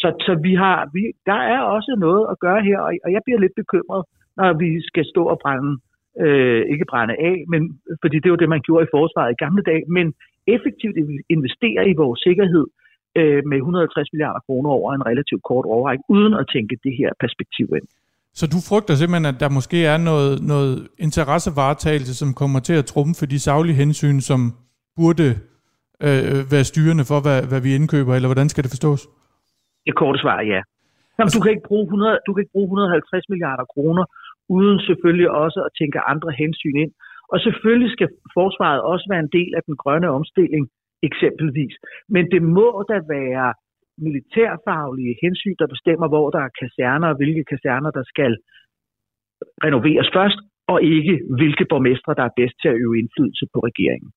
[0.00, 3.22] Så, så vi har, vi, der er også noget at gøre her, og, og jeg
[3.24, 4.02] bliver lidt bekymret,
[4.38, 5.72] når vi skal stå og brænde
[6.24, 7.62] øh, ikke brænde af, men,
[8.02, 10.06] fordi det var det, man gjorde i forsvaret i gamle dage, men
[10.56, 10.96] effektivt
[11.36, 12.66] investere i vores sikkerhed
[13.18, 17.10] øh, med 150 milliarder kroner over en relativt kort overrække, uden at tænke det her
[17.24, 17.88] perspektiv ind.
[18.38, 22.86] Så du frygter simpelthen, at der måske er noget, noget interessevaretagelse, som kommer til at
[22.92, 24.40] trumfe de saglige hensyn, som
[24.96, 25.26] burde
[26.06, 29.02] øh, være styrende for, hvad, hvad vi indkøber, eller hvordan skal det forstås?
[29.86, 30.60] Det korte svar er ja.
[31.16, 34.04] Jamen, du, kan ikke bruge 100, du kan ikke bruge 150 milliarder kroner
[34.56, 36.92] uden selvfølgelig også at tænke andre hensyn ind.
[37.32, 38.08] Og selvfølgelig skal
[38.38, 40.64] forsvaret også være en del af den grønne omstilling,
[41.08, 41.74] eksempelvis.
[42.14, 43.48] Men det må da være
[44.06, 48.32] militærfaglige hensyn, der bestemmer, hvor der er kaserner, og hvilke kaserner, der skal
[49.64, 50.38] renoveres først,
[50.72, 54.10] og ikke hvilke borgmestre, der er bedst til at øve indflydelse på regeringen.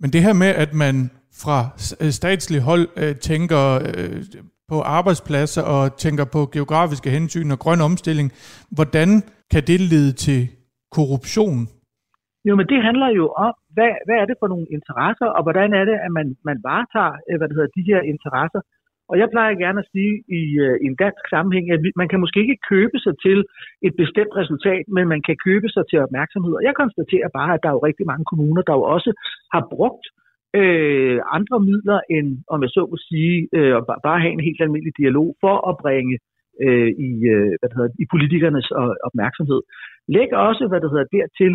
[0.00, 1.10] Men det her med, at man
[1.42, 1.58] fra
[2.02, 4.22] øh, statslig hold øh, tænker øh,
[4.70, 8.28] på arbejdspladser og tænker på geografiske hensyn og grøn omstilling,
[8.76, 9.08] hvordan
[9.52, 10.40] kan det lede til
[10.96, 11.60] korruption?
[12.48, 15.70] Jo, men det handler jo om, hvad, hvad er det for nogle interesser, og hvordan
[15.80, 18.60] er det, at man, man varetager øh, hvad det hedder, de her interesser.
[19.10, 22.20] Og jeg plejer gerne at sige i, øh, i en dansk sammenhæng, at man kan
[22.24, 23.38] måske ikke købe sig til
[23.86, 26.52] et bestemt resultat, men man kan købe sig til opmærksomhed.
[26.58, 29.10] Og jeg konstaterer bare, at der er jo rigtig mange kommuner, der jo også
[29.54, 30.06] har brugt
[30.60, 34.60] øh, andre midler end, om jeg så må sige, øh, at bare have en helt
[34.60, 36.14] almindelig dialog for at bringe
[36.64, 39.60] øh, i, øh, hvad det hedder, i politikernes øh, opmærksomhed.
[40.16, 41.54] Læg også, hvad det hedder, dertil,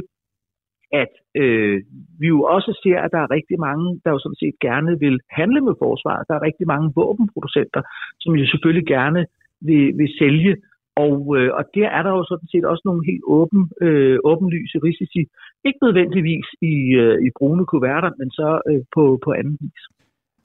[1.02, 1.76] at øh,
[2.20, 5.18] vi jo også ser, at der er rigtig mange, der jo sådan set gerne vil
[5.40, 6.28] handle med forsvaret.
[6.28, 7.82] Der er rigtig mange våbenproducenter,
[8.22, 9.22] som jo selvfølgelig gerne
[9.68, 10.54] vil, vil sælge
[10.96, 14.78] og, øh, og der er der jo sådan set også nogle helt åben, øh, åbenlyse
[14.88, 15.22] risici.
[15.68, 19.84] Ikke nødvendigvis i, øh, i brune kuverter, men så øh, på, på anden vis.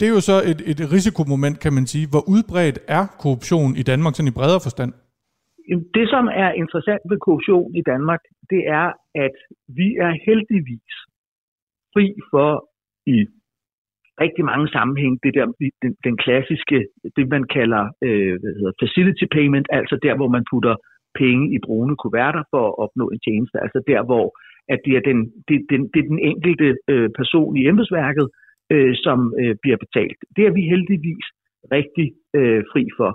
[0.01, 2.07] Det er jo så et, et risikomoment, kan man sige.
[2.13, 4.93] Hvor udbredt er korruption i Danmark, sådan i bredere forstand?
[5.97, 9.37] Det, som er interessant ved korruption i Danmark, det er, at
[9.79, 10.95] vi er heldigvis
[11.95, 12.51] fri for
[13.07, 13.19] i
[14.25, 15.47] rigtig mange sammenhæng, det der,
[15.83, 16.79] den, den klassiske,
[17.17, 20.75] det man kalder øh, hvad hedder, facility payment, altså der, hvor man putter
[21.15, 24.27] penge i brune kuverter for at opnå en tjeneste, altså der, hvor
[24.73, 28.27] at det er den, det, den, det er den enkelte øh, person i embedsværket,
[28.75, 30.19] øh, som øh, bliver betalt.
[30.37, 31.27] Det er vi heldigvis
[31.77, 32.07] rigtig
[32.39, 33.11] øh, fri for.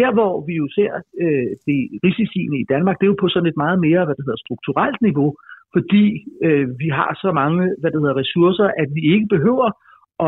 [0.00, 0.92] Der, hvor vi jo ser
[1.24, 4.24] øh, det risiciene i Danmark, det er jo på sådan et meget mere hvad det
[4.26, 5.30] hedder, strukturelt niveau,
[5.74, 6.04] fordi
[6.46, 9.68] øh, vi har så mange hvad det hedder, ressourcer, at vi ikke behøver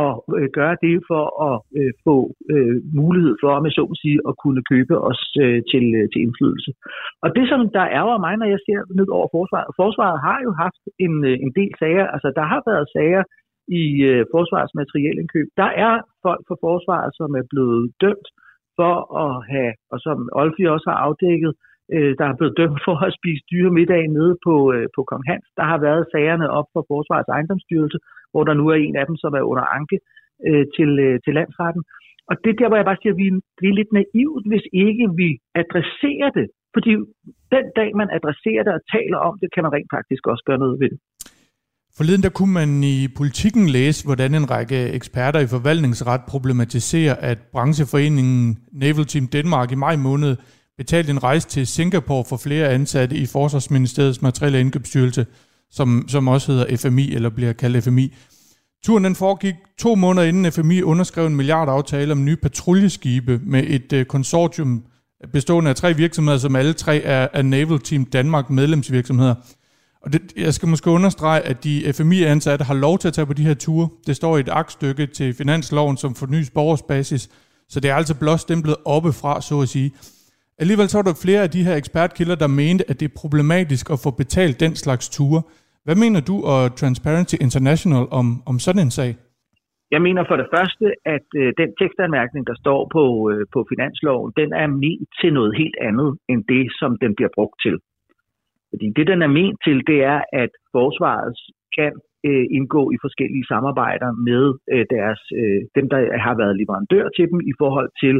[0.02, 2.16] at øh, gøre det for at øh, få
[2.52, 6.20] øh, mulighed for, med så at sige, at kunne købe os øh, til, øh, til
[6.26, 6.70] indflydelse.
[7.24, 10.52] Og det, som der ærger mig, når jeg ser ned over forsvaret, forsvaret har jo
[10.64, 13.22] haft en, øh, en del sager, altså der har været sager
[13.80, 15.46] i øh, forsvarets materielindkøb.
[15.62, 15.94] Der er
[16.26, 18.28] folk fra forsvaret, som er blevet dømt
[18.78, 21.52] for at have, og som Olfi også har afdækket,
[21.94, 25.24] øh, der er blevet dømt for at spise dyre middag nede på, øh, på Kong
[25.30, 25.46] Hans.
[25.58, 27.98] Der har været sagerne op for Forsvarets ejendomsstyrelse,
[28.32, 29.96] hvor der nu er en af dem, som er under anke
[30.48, 31.82] øh, til, øh, til landsretten.
[32.30, 33.28] Og det er der, hvor jeg bare siger, at vi,
[33.62, 35.28] vi er lidt naivt, hvis ikke vi
[35.62, 36.46] adresserer det.
[36.74, 36.92] Fordi
[37.54, 40.62] den dag, man adresserer det og taler om det, kan man rent faktisk også gøre
[40.64, 41.00] noget ved det.
[41.96, 47.38] Forleden der kunne man i politikken læse, hvordan en række eksperter i forvaltningsret problematiserer, at
[47.52, 50.36] brancheforeningen Naval Team Danmark i maj måned
[50.76, 55.26] betalte en rejse til Singapore for flere ansatte i Forsvarsministeriets materielle indkøbsstyrelse,
[55.70, 58.14] som, som også hedder FMI, eller bliver kaldt FMI.
[58.84, 63.92] Turen den foregik to måneder inden FMI underskrev en milliardaftale om nye patruljeskibe med et
[63.92, 64.84] øh, konsortium
[65.32, 69.34] bestående af tre virksomheder, som alle tre er, er Naval Team Danmark medlemsvirksomheder.
[70.04, 73.32] Og det, jeg skal måske understrege, at de FMI-ansatte har lov til at tage på
[73.32, 73.88] de her ture.
[74.06, 77.22] Det står i et aktstykke til finansloven, som fornyes borgersbasis,
[77.68, 79.90] så det er altså blot stemplet oppefra, så at sige.
[80.58, 83.90] Alligevel så var der flere af de her ekspertkilder, der mente, at det er problematisk
[83.90, 85.42] at få betalt den slags ture.
[85.84, 89.10] Hvad mener du og Transparency International om, om sådan en sag?
[89.94, 90.86] Jeg mener for det første,
[91.16, 95.52] at øh, den tekstanmærkning, der står på, øh, på finansloven, den er ment til noget
[95.60, 97.74] helt andet, end det, som den bliver brugt til.
[98.70, 101.34] Fordi det, den er ment til, det er, at forsvaret
[101.78, 101.92] kan
[102.28, 107.26] øh, indgå i forskellige samarbejder med øh, deres, øh, dem, der har været leverandør til
[107.30, 108.16] dem i forhold til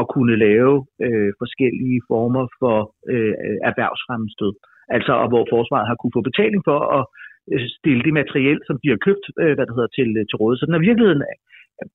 [0.00, 0.74] at kunne lave
[1.06, 2.78] øh, forskellige former for
[3.12, 3.34] øh,
[3.70, 4.54] erhvervsfremstød.
[4.96, 7.04] Altså, og hvor forsvaret har kunne få betaling for at
[7.52, 10.36] øh, stille det materiel, som de har købt, øh, hvad det hedder, til, øh, til
[10.42, 10.54] råd.
[10.56, 11.24] Så den er virkeligheden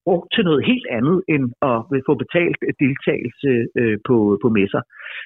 [0.05, 4.81] brugt til noget helt andet end at få betalt deltagelse øh, på, på messer.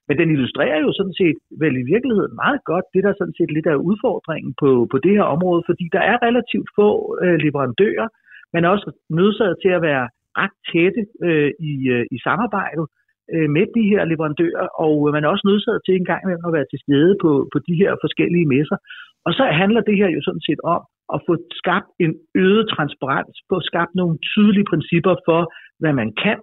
[0.08, 3.52] Men den illustrerer jo sådan set vel i virkeligheden meget godt det, der sådan set
[3.52, 6.90] lidt af udfordringen på, på det her område, fordi der er relativt få
[7.24, 8.08] øh, leverandører,
[8.54, 10.06] men også nødsaget til at være
[10.42, 12.86] ret tætte øh, i, øh, i samarbejdet
[13.34, 16.50] øh, med de her leverandører, og øh, man er også nødsaget til en gang imellem
[16.50, 18.78] at være til stede på, på de her forskellige messer.
[19.26, 20.82] Og så handler det her jo sådan set om
[21.16, 22.14] at få skabt en
[22.46, 25.42] øget transparens, få skabt nogle tydelige principper for,
[25.82, 26.40] hvad man kan,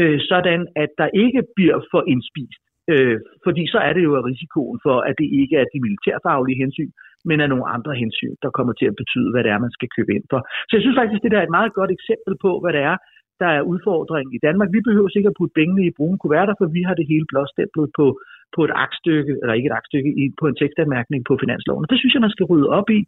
[0.00, 2.62] øh, sådan at der ikke bliver for indspist.
[2.92, 6.90] Øh, fordi så er det jo risikoen for, at det ikke er de militærfaglige hensyn,
[7.28, 9.88] men er nogle andre hensyn, der kommer til at betyde, hvad det er, man skal
[9.96, 10.40] købe ind for.
[10.68, 12.96] Så jeg synes faktisk, det der er et meget godt eksempel på, hvad det er,
[13.42, 14.68] der er udfordringen i Danmark.
[14.76, 17.88] Vi behøver sikkert at putte pengene i brune kuverter, for vi har det hele blåstemplet
[17.98, 18.06] på,
[18.54, 21.84] på et aktstykke, eller ikke et aktstykke, i, på en tekstanmærkning på finansloven.
[21.84, 23.00] Og det synes jeg, man skal rydde op i,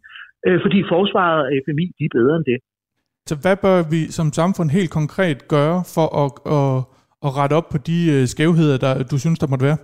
[0.47, 2.59] øh, fordi forsvaret og FMI, de er bedre end det.
[3.29, 6.75] Så hvad bør vi som samfund helt konkret gøre for at, at,
[7.25, 9.79] at rette op på de øh, skævheder, der du synes, der måtte være?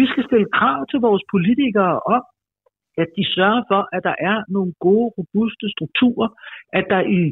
[0.00, 2.22] Vi skal stille krav til vores politikere om,
[3.02, 6.28] at de sørger for, at der er nogle gode, robuste strukturer,
[6.78, 7.22] at der i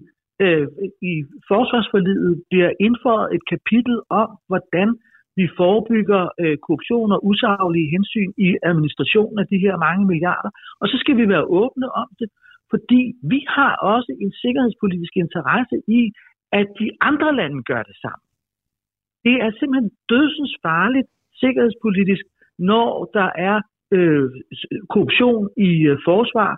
[0.45, 0.67] øh,
[1.11, 1.13] i
[1.51, 4.89] forsvarsforlidet bliver indført et kapitel om, hvordan
[5.39, 10.51] vi forebygger øh, korruption og usaglige hensyn i administrationen af de her mange milliarder.
[10.81, 12.29] Og så skal vi være åbne om det,
[12.73, 16.13] fordi vi har også en sikkerhedspolitisk interesse i,
[16.53, 18.25] at de andre lande gør det samme.
[19.27, 21.09] Det er simpelthen dødsens farligt
[21.43, 22.25] sikkerhedspolitisk,
[22.59, 23.57] når der er
[23.97, 24.31] øh,
[24.93, 26.53] korruption i øh, forsvar,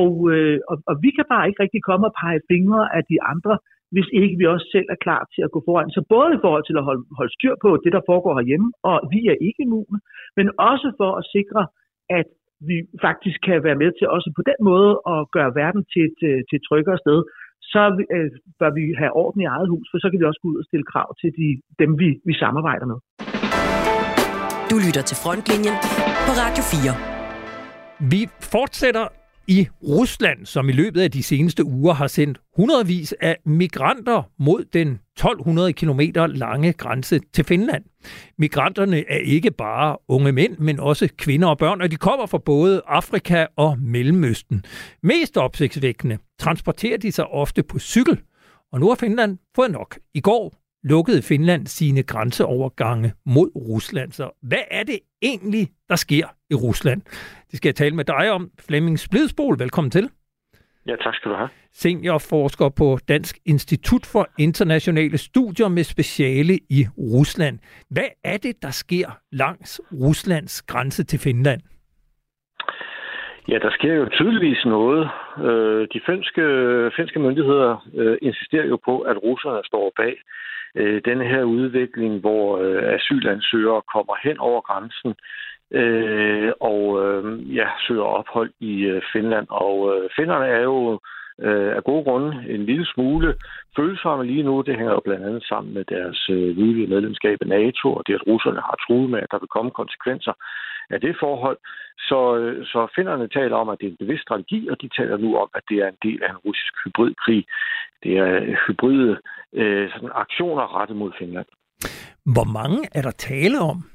[0.00, 3.16] og, øh, og, og vi kan bare ikke rigtig komme og pege fingre af de
[3.32, 3.52] andre,
[3.94, 5.90] hvis ikke vi også selv er klar til at gå foran.
[5.96, 8.96] Så både i forhold til at holde, holde styr på det, der foregår herhjemme, og
[9.12, 9.98] vi er ikke immune,
[10.36, 11.62] men også for at sikre,
[12.18, 12.28] at
[12.68, 12.76] vi
[13.06, 16.38] faktisk kan være med til også på den måde at gøre verden til et, øh,
[16.48, 17.18] til et tryggere sted,
[17.72, 17.82] så
[18.16, 20.58] øh, bør vi have orden i eget hus, for så kan vi også gå ud
[20.62, 21.48] og stille krav til de,
[21.82, 22.98] dem, vi, vi samarbejder med.
[24.70, 25.76] Du lytter til Frontlinjen
[26.26, 26.94] på Radio 4.
[28.12, 28.20] Vi
[28.54, 34.22] fortsætter i Rusland, som i løbet af de seneste uger har sendt hundredvis af migranter
[34.38, 37.84] mod den 1200 km lange grænse til Finland.
[38.38, 42.38] Migranterne er ikke bare unge mænd, men også kvinder og børn, og de kommer fra
[42.38, 44.64] både Afrika og Mellemøsten.
[45.02, 48.20] Mest opsigtsvækkende transporterer de sig ofte på cykel,
[48.72, 49.98] og nu har Finland fået nok.
[50.14, 54.12] I går lukkede Finland sine grænseovergange mod Rusland.
[54.12, 57.00] Så hvad er det egentlig, der sker i Rusland?
[57.50, 58.42] Det skal jeg tale med dig om.
[58.66, 60.10] Flemming Splidsbol, velkommen til.
[60.86, 61.48] Ja, tak skal du have.
[61.72, 67.58] Seniorforsker på Dansk Institut for Internationale Studier med speciale i Rusland.
[67.90, 71.60] Hvad er det, der sker langs Ruslands grænse til Finland?
[73.48, 75.10] Ja, der sker jo tydeligvis noget.
[75.38, 76.44] Øh, de finske,
[76.96, 80.14] finske myndigheder øh, insisterer jo på, at russerne står bag
[80.76, 82.46] øh, denne her udvikling, hvor
[82.94, 85.14] asylansøgere kommer hen over grænsen
[85.80, 89.46] øh, og øh, ja, søger ophold i øh, Finland.
[89.50, 91.00] Og øh, finnerne er jo
[91.38, 93.34] øh, af gode grunde en lille smule
[93.76, 94.62] følsomme lige nu.
[94.66, 98.14] Det hænger jo blandt andet sammen med deres øh, nylige medlemskab af NATO, og det,
[98.14, 100.32] at russerne har truet med, at der vil komme konsekvenser
[100.90, 101.58] af det forhold.
[101.98, 105.16] Så, øh, så finnerne taler om, at det er en bevidst strategi, og de taler
[105.16, 107.44] nu om, at det er en del af en russisk hybridkrig.
[108.02, 109.16] Det er øh, hybride
[109.52, 111.46] øh, sådan aktioner rettet mod Finland.
[112.34, 113.91] Hvor mange er der tale om?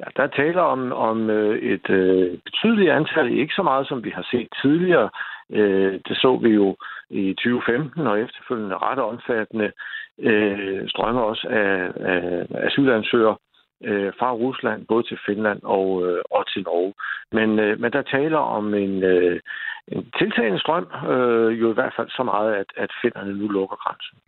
[0.00, 4.10] Ja, der taler om, om øh, et øh, betydeligt antal, ikke så meget som vi
[4.10, 5.10] har set tidligere.
[5.52, 6.76] Øh, det så vi jo
[7.10, 9.72] i 2015 og efterfølgende ret omfattende
[10.18, 13.36] øh, strømme også af, af asylansøgere
[13.84, 16.94] øh, fra Rusland, både til Finland og, øh, og til Norge.
[17.32, 19.40] Men, øh, men der taler om en, øh,
[19.88, 23.76] en tiltagende strøm, øh, jo i hvert fald så meget, at, at finnerne nu lukker
[23.76, 24.18] grænsen.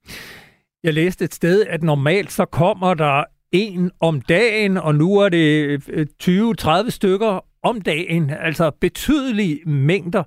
[0.82, 5.28] Jeg læste et sted, at normalt så kommer der en om dagen, og nu er
[5.28, 10.22] det øh, 20-30 stykker om dagen, altså betydelige mængder.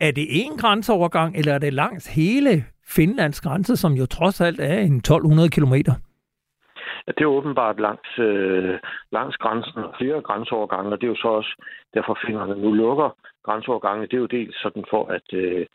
[0.00, 4.60] Er det en grænseovergang, eller er det langs hele Finlands grænse, som jo trods alt
[4.60, 5.94] er en 1200 kilometer?
[7.06, 8.78] At det er åbenbart langs, øh,
[9.12, 11.52] langs grænsen og flere grænseovergange, og det er jo så også
[11.94, 13.10] derfor finnerne nu lukker
[13.46, 14.06] grænseovergange.
[14.06, 15.66] Det er jo dels sådan for at øh,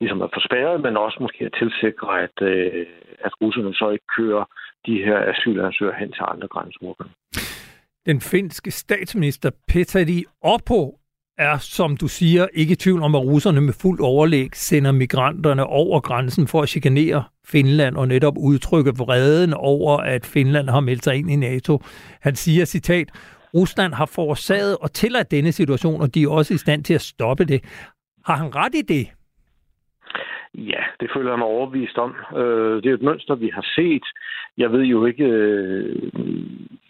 [0.00, 2.86] ligesom at få spærret, men også måske at tilsikre, at, øh,
[3.26, 4.44] at russerne så ikke kører
[4.86, 7.14] de her asylansøgere hen til andre grænseovergange.
[8.06, 10.98] Den finske statsminister Petteri Orpo
[11.38, 15.66] er, som du siger, ikke i tvivl om, at russerne med fuld overlæg sender migranterne
[15.66, 21.04] over grænsen for at chikanere Finland og netop udtrykke vreden over, at Finland har meldt
[21.04, 21.82] sig ind i NATO.
[22.20, 23.08] Han siger, citat,
[23.54, 27.00] Rusland har forårsaget og tilladt denne situation, og de er også i stand til at
[27.00, 27.64] stoppe det.
[28.24, 29.08] Har han ret i det?
[30.66, 32.16] Ja, det føler jeg mig overbevist om.
[32.36, 34.06] Øh, det er et mønster, vi har set.
[34.58, 36.12] Jeg ved jo ikke, øh,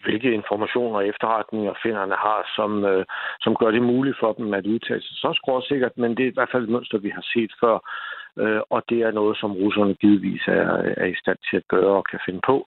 [0.04, 3.04] hvilke informationer og efterretninger finderne har, som, øh,
[3.40, 6.34] som gør det muligt for dem at udtale sig så skråsikkert, men det er i
[6.34, 7.78] hvert fald et mønster, vi har set før,
[8.42, 11.96] øh, og det er noget, som russerne givetvis er, er i stand til at gøre
[11.96, 12.66] og kan finde på.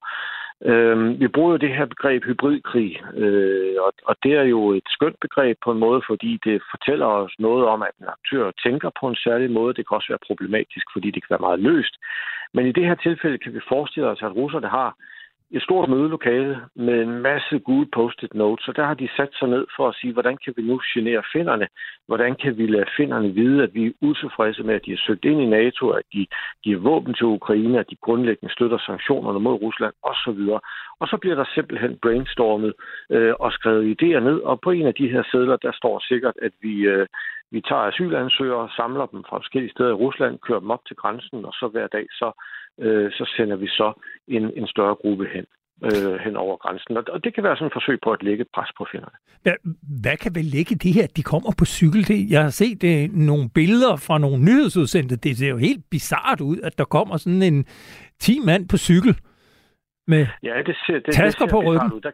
[0.66, 4.88] Øh, vi bruger jo det her begreb hybridkrig, øh, og, og det er jo et
[4.88, 8.90] skønt begreb på en måde, fordi det fortæller os noget om, at en aktør tænker
[9.00, 9.74] på en særlig måde.
[9.74, 11.96] Det kan også være problematisk, fordi det kan være meget løst.
[12.54, 14.96] Men i det her tilfælde kan vi forestille os, at russerne har
[15.54, 19.48] et stort mødelokale med en masse gode post-it notes, og der har de sat sig
[19.50, 21.68] ned for at sige, hvordan kan vi nu genere finderne?
[22.08, 25.26] Hvordan kan vi lade finderne vide, at vi er utilfredse med, at de har søgt
[25.26, 26.28] ind i NATO, at de
[26.64, 30.42] giver våben til Ukraine, at de grundlæggende støtter sanktionerne mod Rusland osv.
[31.00, 32.74] Og så bliver der simpelthen brainstormet
[33.10, 36.36] øh, og skrevet idéer ned, og på en af de her sædler, der står sikkert,
[36.42, 37.08] at vi, øh,
[37.52, 41.46] vi tager asylansøgere, samler dem fra forskellige steder i Rusland, kører dem op til grænsen,
[41.46, 42.32] og så hver dag så
[42.80, 43.94] øh, så sender vi så
[44.28, 45.46] en, en større gruppe hen
[45.84, 46.98] øh, hen over grænsen.
[46.98, 49.18] Og det kan være sådan et forsøg på at lægge pres på finderne.
[49.44, 49.54] Hvad,
[50.04, 52.08] hvad kan vel lægge det her, de kommer på cykel?
[52.08, 55.16] Det, jeg har set det, øh, nogle billeder fra nogle nyhedsudsendte.
[55.16, 57.66] Det ser jo helt bizart ud, at der kommer sådan en
[58.20, 59.16] 10 mand på cykel
[60.08, 61.94] med ja, det ser, det, tasker det ser på ryggen.
[61.94, 62.02] Ud.
[62.02, 62.12] Der,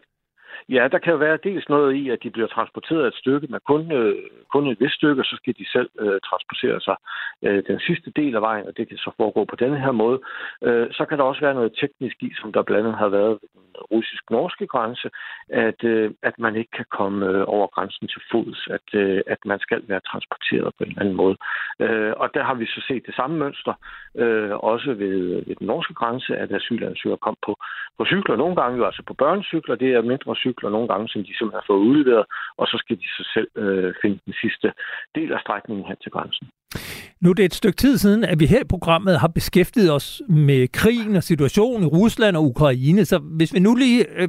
[0.69, 3.59] Ja, der kan jo være dels noget i, at de bliver transporteret et stykke, men
[3.67, 4.15] kun, øh,
[4.53, 6.95] kun et vist stykke, så skal de selv øh, transportere sig
[7.43, 10.19] øh, den sidste del af vejen, og det kan så foregå på denne her måde.
[10.63, 13.29] Øh, så kan der også være noget teknisk i, som der blandt andet har været
[13.29, 15.09] ved den russisk-norske grænse,
[15.49, 19.37] at, øh, at man ikke kan komme øh, over grænsen til fods, at, øh, at
[19.45, 21.37] man skal være transporteret på en eller anden måde.
[21.79, 23.73] Øh, og der har vi så set det samme mønster,
[24.15, 27.53] øh, også ved, ved den norske grænse, at asylansøgere kom på,
[27.97, 31.07] på cykler, nogle gange jo altså på børnecykler, det er mindre cykler, cykler nogle gange,
[31.09, 32.25] som de simpelthen har fået udleveret,
[32.57, 34.67] og så skal de så selv øh, finde den sidste
[35.15, 36.47] del af strækningen hen til grænsen.
[37.21, 40.21] Nu er det et stykke tid siden, at vi her i programmet har beskæftiget os
[40.29, 43.05] med krigen og situationen i Rusland og Ukraine.
[43.05, 44.27] Så hvis vi nu lige øh,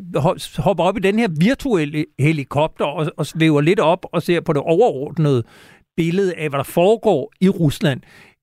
[0.58, 4.52] hopper op i den her virtuelle helikopter og, og svæver lidt op og ser på
[4.52, 5.42] det overordnede
[5.96, 8.00] billede af, hvad der foregår i Rusland,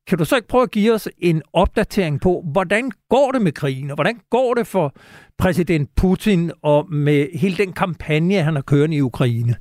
[0.08, 3.52] kan du så ikke prøve at give os en opdatering på, hvordan går det med
[3.52, 4.94] krigen, og hvordan går det for
[5.38, 9.54] præsident Putin og med hele den kampagne, han har kørende i Ukraine?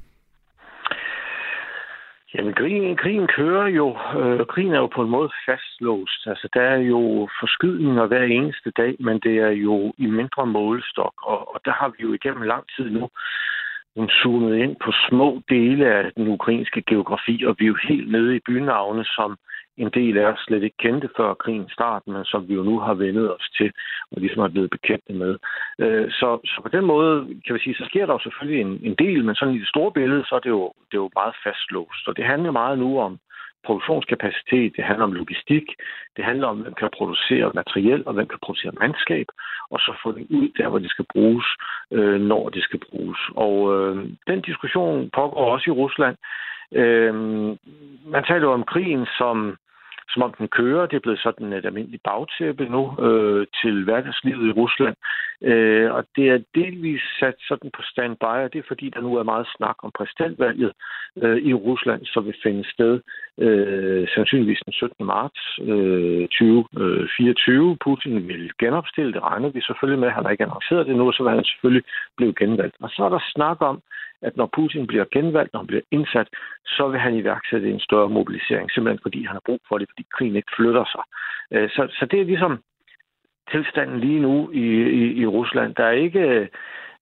[2.34, 6.26] Jamen, krigen, krigen kører jo, øh, krigen er jo på en måde fastlåst.
[6.26, 11.14] Altså, der er jo forskydninger hver eneste dag, men det er jo i mindre målestok,
[11.22, 13.08] og, og der har vi jo igennem lang tid nu
[14.08, 18.36] zoomet ind på små dele af den ukrainske geografi, og vi er jo helt nede
[18.36, 19.38] i bynavne, som
[19.76, 22.78] en del af os slet ikke kendte før krigen start, men som vi jo nu
[22.78, 23.72] har vendet os til,
[24.12, 25.38] og ligesom er blevet bekendte med.
[25.78, 28.80] Øh, så, så på den måde, kan vi sige, så sker der jo selvfølgelig en,
[28.82, 31.10] en del, men sådan i det store billede, så er det jo, det er jo
[31.14, 32.08] meget fastlåst.
[32.08, 33.18] Og det handler meget nu om
[33.66, 35.66] produktionskapacitet, det handler om logistik,
[36.16, 39.26] det handler om, hvem kan producere materiel, og hvem kan producere mandskab,
[39.70, 41.46] og så få det ud der, hvor det skal bruges,
[41.90, 43.20] øh, når det skal bruges.
[43.34, 43.96] Og øh,
[44.26, 46.16] den diskussion pågår også i Rusland.
[46.74, 47.14] Øh,
[48.14, 49.56] man taler jo om krigen som
[50.08, 50.86] som om den kører.
[50.86, 54.96] Det er blevet sådan et almindeligt bagtæppe nu øh, til hverdagslivet i Rusland.
[55.50, 59.16] Øh, og det er delvis sat sådan på standby, og det er fordi, der nu
[59.16, 60.72] er meget snak om præsidentvalget
[61.22, 63.00] øh, i Rusland, som vil finde sted
[63.38, 65.06] øh, sandsynligvis den 17.
[65.06, 67.70] marts øh, 2024.
[67.70, 70.10] Øh, Putin vil genopstille, det regner vi selvfølgelig med.
[70.10, 71.84] Han har ikke annonceret det nu, så vil han selvfølgelig
[72.16, 72.76] blive genvalgt.
[72.80, 73.82] Og så er der snak om,
[74.22, 76.28] at når Putin bliver genvalgt, når han bliver indsat,
[76.66, 80.04] så vil han iværksætte en større mobilisering, simpelthen fordi han har brug for det, fordi
[80.14, 81.04] krigen ikke flytter sig.
[81.54, 82.62] Øh, så, så det er ligesom
[83.50, 84.66] tilstanden lige nu i,
[85.00, 85.74] i, i Rusland.
[85.74, 86.48] Der er ikke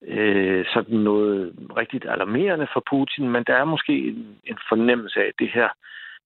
[0.09, 5.27] øh, sådan noget rigtigt alarmerende for Putin, men der er måske en, en fornemmelse af,
[5.27, 5.69] at det her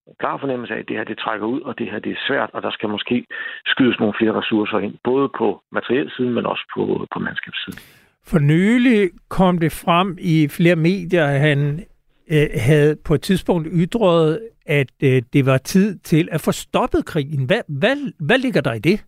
[0.07, 2.27] en klar fornemmelse af, at det her det trækker ud, og det her det er
[2.29, 3.27] svært, og der skal måske
[3.67, 7.79] skydes nogle flere ressourcer ind, både på materiel siden, men også på, på mandskabssiden.
[8.27, 11.85] For nylig kom det frem i flere medier, at han
[12.31, 17.07] øh, havde på et tidspunkt ytret, at øh, det var tid til at få stoppet
[17.07, 17.47] krigen.
[17.47, 17.97] Hvad, hvad,
[18.27, 19.05] hvad ligger der i det?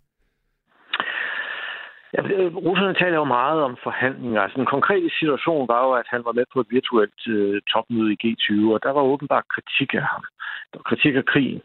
[2.14, 4.40] Ja, øh, russerne taler jo meget om forhandlinger.
[4.40, 8.12] Altså, den konkrete situation var jo, at han var med på et virtuelt øh, topmøde
[8.12, 10.24] i G20, og der var åbenbart kritik af ham.
[10.70, 11.62] Der var kritik af krigen.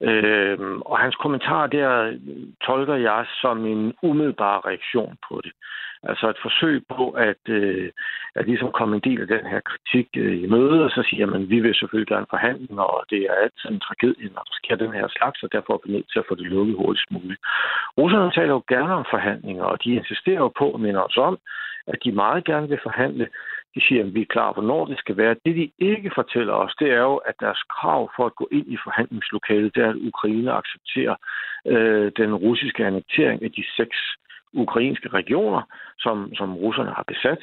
[0.00, 0.58] Øh,
[0.90, 2.18] og hans kommentar der
[2.66, 5.52] tolker jeg som en umiddelbar reaktion på det.
[6.10, 7.90] Altså et forsøg på at, øh,
[8.34, 11.26] at ligesom komme en del af den her kritik øh, i møde, og så siger
[11.34, 14.76] at vi vil selvfølgelig gerne forhandle, og det er altid en tragedie, når der sker
[14.76, 17.40] den her slags, og derfor er vi nødt til at få det lukket hurtigst muligt.
[17.98, 21.38] Russerne taler jo gerne om forhandlinger, og de insisterer jo på at minder os om,
[21.86, 23.28] at de meget gerne vil forhandle.
[23.74, 25.36] De siger, at vi er klar, hvornår det skal være.
[25.44, 28.66] Det, de ikke fortæller os, det er jo, at deres krav for at gå ind
[28.66, 31.16] i forhandlingslokalet, det er, at Ukraine accepterer
[31.66, 33.96] øh, den russiske annektering af de seks
[34.52, 35.62] ukrainske regioner,
[35.98, 37.42] som, som russerne har besat.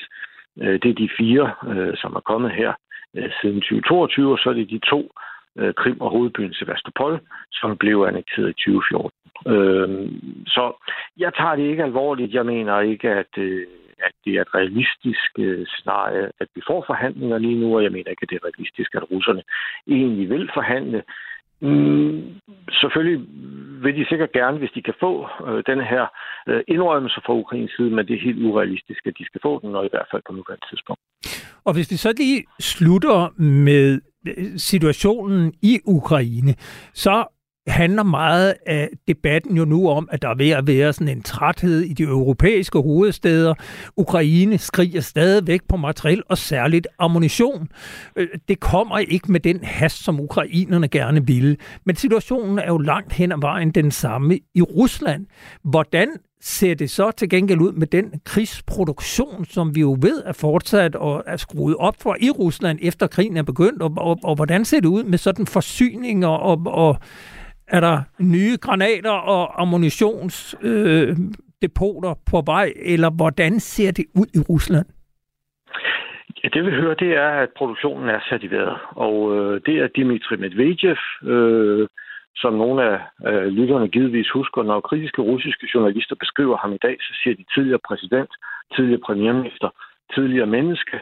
[0.61, 2.73] Øh, det er de fire, øh, som er kommet her
[3.15, 5.11] øh, siden 2022, og så er det de to,
[5.57, 7.19] øh, Krim og hovedbyen Sevastopol,
[7.51, 9.11] som blev annekteret i 2014.
[9.47, 10.11] Øh,
[10.47, 10.63] så
[11.17, 12.33] jeg tager det ikke alvorligt.
[12.33, 13.67] Jeg mener ikke, at, øh,
[14.07, 17.91] at det er et realistisk øh, scenarie, at vi får forhandlinger lige nu, og jeg
[17.91, 19.43] mener ikke, at det er realistisk, at russerne
[19.87, 21.03] egentlig vil forhandle.
[21.61, 22.21] Mm,
[22.81, 23.19] selvfølgelig
[23.83, 26.05] vil de sikkert gerne, hvis de kan få øh, den her
[26.47, 29.75] øh, indrømmelse fra Ukraines side, men det er helt urealistisk, at de skal få den,
[29.75, 31.01] og i hvert fald på nuværende tidspunkt.
[31.65, 36.53] Og hvis vi så lige slutter med øh, situationen i Ukraine,
[36.93, 37.25] så
[37.69, 41.23] handler meget af debatten jo nu om, at der er ved at være sådan en
[41.23, 43.53] træthed i de europæiske hovedsteder.
[43.97, 47.67] Ukraine skriger stadigvæk på materiel og særligt ammunition.
[48.15, 51.57] Øh, det kommer ikke med den hast, som ukrainerne gerne ville.
[51.85, 55.25] Men situationen er jo langt hen ad vejen den samme i Rusland.
[55.63, 56.07] Hvordan
[56.41, 60.95] ser det så til gengæld ud med den krigsproduktion, som vi jo ved er fortsat
[60.95, 64.65] og er skruet op for i Rusland, efter krigen er begyndt, og, og, og hvordan
[64.65, 66.97] ser det ud med sådan forsyninger og, og
[67.69, 74.39] er der nye granater og ammunitionsdepoter øh, på vej, eller hvordan ser det ud i
[74.49, 74.85] Rusland?
[76.43, 78.77] Ja, det vi hører, det er, at produktionen er sat i vejret.
[78.89, 81.87] Og øh, det er Dimitri Medvedev, øh,
[82.35, 86.97] som nogle af øh, lytterne givetvis husker, når kritiske russiske journalister beskriver ham i dag,
[86.99, 88.29] så siger de tidligere præsident,
[88.75, 89.69] tidligere premierminister,
[90.15, 90.99] tidligere menneske.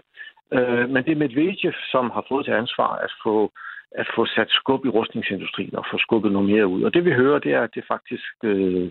[0.53, 3.51] Øh, men det er Medvedev, som har fået til ansvar at få
[3.91, 6.83] at få sat skub i rustningsindustrien og få skubbet noget mere ud.
[6.83, 8.89] Og det vi hører, det er, at det faktisk øh,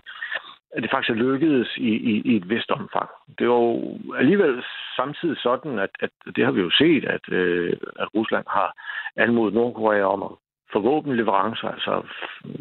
[0.75, 3.09] at det faktisk er lykkedes i, i, i et vist omfang.
[3.37, 4.63] Det er jo alligevel
[4.95, 8.69] samtidig sådan, at, at det har vi jo set, at, øh, at Rusland har
[9.15, 10.31] anmodet Nordkorea om at
[10.71, 11.93] for våbenleverancer, altså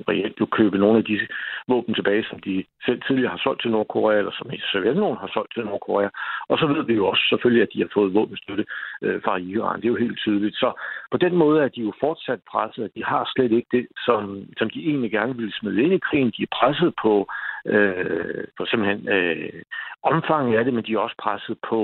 [0.09, 1.27] reelt jo købe nogle af disse
[1.69, 5.53] våben tilbage, som de selv tidligere har solgt til Nordkorea, eller som Sovjetunionen har solgt
[5.55, 6.09] til Nordkorea.
[6.49, 8.65] Og så ved vi jo også selvfølgelig, at de har fået våbenstøtte
[9.03, 9.81] øh, fra Iran.
[9.81, 10.57] Det er jo helt tydeligt.
[10.57, 10.69] Så
[11.11, 14.71] på den måde er de jo fortsat presset, de har slet ikke det, som, som
[14.71, 16.33] de egentlig gerne ville smide ind i krigen.
[16.37, 17.29] De er presset på
[17.67, 19.63] øh, på simpelthen øh,
[20.03, 21.79] omfanget af det, men de er også presset på,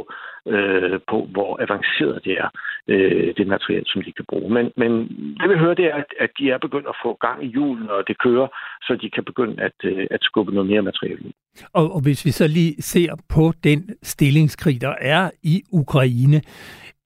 [0.47, 2.49] øh, på hvor avanceret det er,
[2.89, 4.51] øh, det materiel, som de kan bruge.
[4.55, 4.93] Men, men
[5.41, 7.91] det vi hører, det er, at, at de er begyndt at få gang i julen,
[7.91, 8.49] og det kører,
[8.83, 11.33] så de kan begynde at, øh, at skubbe noget mere materiel ud.
[11.73, 16.41] Og, og hvis vi så lige ser på den stillingskrig, der er i Ukraine,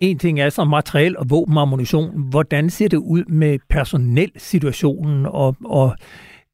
[0.00, 2.30] en ting er så materiel og våben ammunition.
[2.30, 5.96] Hvordan ser det ud med personelsituationen og, og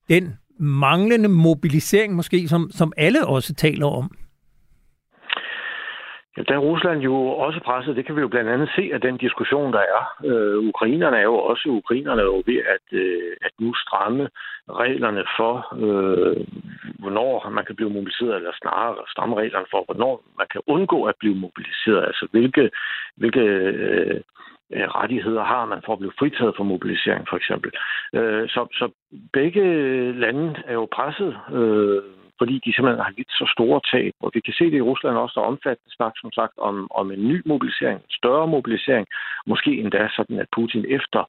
[0.08, 4.10] den manglende mobilisering måske, som, som alle også taler om?
[6.36, 7.96] Ja, der er Rusland jo også presset.
[7.96, 10.02] Det kan vi jo blandt andet se af den diskussion, der er.
[10.24, 14.28] Øh, ukrainerne er jo også ukrainerne er jo ved at, øh, at nu stramme
[14.70, 15.54] reglerne for,
[15.84, 16.36] øh,
[16.98, 21.14] hvornår man kan blive mobiliseret, eller snarere stramme reglerne for, hvornår man kan undgå at
[21.20, 22.04] blive mobiliseret.
[22.04, 22.70] Altså hvilke,
[23.16, 24.20] hvilke øh,
[24.70, 27.70] rettigheder har man for at blive fritaget for mobilisering, for eksempel.
[28.14, 28.90] Øh, så, så
[29.32, 29.64] begge
[30.12, 32.02] lande er jo presset øh,
[32.42, 34.14] fordi de simpelthen har givet så store tab.
[34.24, 37.06] Og vi kan se det i Rusland også, der omfattende snak, som sagt, om, om
[37.14, 39.06] en ny mobilisering, en større mobilisering,
[39.50, 41.22] måske endda sådan, at Putin efter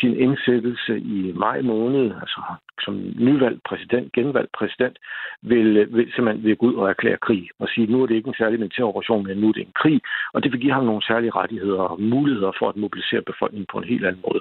[0.00, 2.40] sin indsættelse i maj måned, altså
[2.80, 2.94] som
[3.26, 4.98] nyvalgt præsident, genvalgt præsident,
[5.42, 8.14] vil, vil simpelthen vil gå ud og erklære krig og sige, at nu er det
[8.14, 10.00] ikke en særlig militær operation, men nu er det en krig,
[10.32, 13.78] og det vil give ham nogle særlige rettigheder og muligheder for at mobilisere befolkningen på
[13.78, 14.40] en helt anden måde.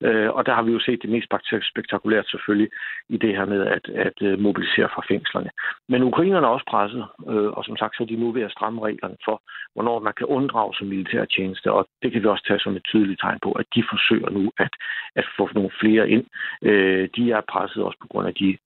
[0.00, 1.32] Øh, og der har vi jo set det mest
[1.70, 2.70] spektakulært selvfølgelig
[3.08, 5.50] i det her med at, at øh, mobilisere fra fængslerne.
[5.88, 8.50] Men ukrainerne er også presset, øh, og som sagt så er de nu ved at
[8.50, 9.42] stramme reglerne for,
[9.74, 13.20] hvornår man kan unddrage sig militærtjeneste, og det kan vi også tage som et tydeligt
[13.20, 14.74] tegn på, at de forsøger nu at,
[15.16, 16.26] at få nogle flere ind.
[16.62, 18.58] Øh, de er presset også på grund af de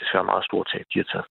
[0.00, 1.26] desværre meget store tab, de har taget.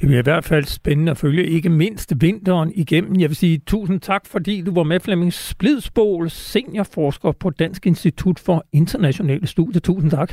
[0.00, 3.20] Det bliver i hvert fald spændende at følge, ikke mindst vinteren igennem.
[3.20, 8.38] Jeg vil sige tusind tak, fordi du var med, Flemming Splidsbål, seniorforsker på Dansk Institut
[8.38, 9.80] for Internationale Studier.
[9.80, 10.32] Tusind tak.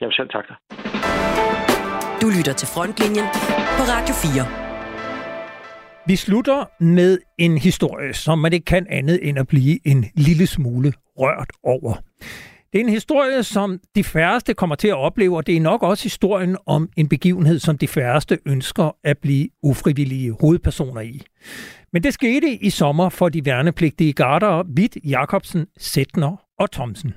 [0.00, 0.44] Jamen selv tak.
[2.22, 3.26] Du lytter til Frontlinjen
[3.76, 4.64] på Radio 4.
[6.06, 10.46] Vi slutter med en historie, som man ikke kan andet end at blive en lille
[10.46, 11.94] smule rørt over.
[12.74, 15.82] Det er en historie, som de færreste kommer til at opleve, og det er nok
[15.82, 21.20] også historien om en begivenhed, som de færreste ønsker at blive ufrivillige hovedpersoner i.
[21.92, 27.14] Men det skete i sommer for de værnepligtige gardere Witt, Jacobsen, Sætner og Thomsen.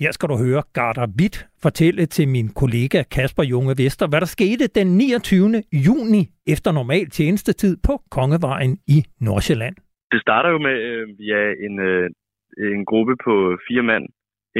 [0.00, 4.26] Her skal du høre Garder Witt fortælle til min kollega Kasper Junge Vester, hvad der
[4.26, 5.62] skete den 29.
[5.86, 9.76] juni efter normal tjenestetid på Kongevejen i Nordsjælland.
[10.12, 12.10] Det starter jo med øh, ja, en, øh,
[12.58, 13.34] en gruppe på
[13.68, 14.04] fire mand,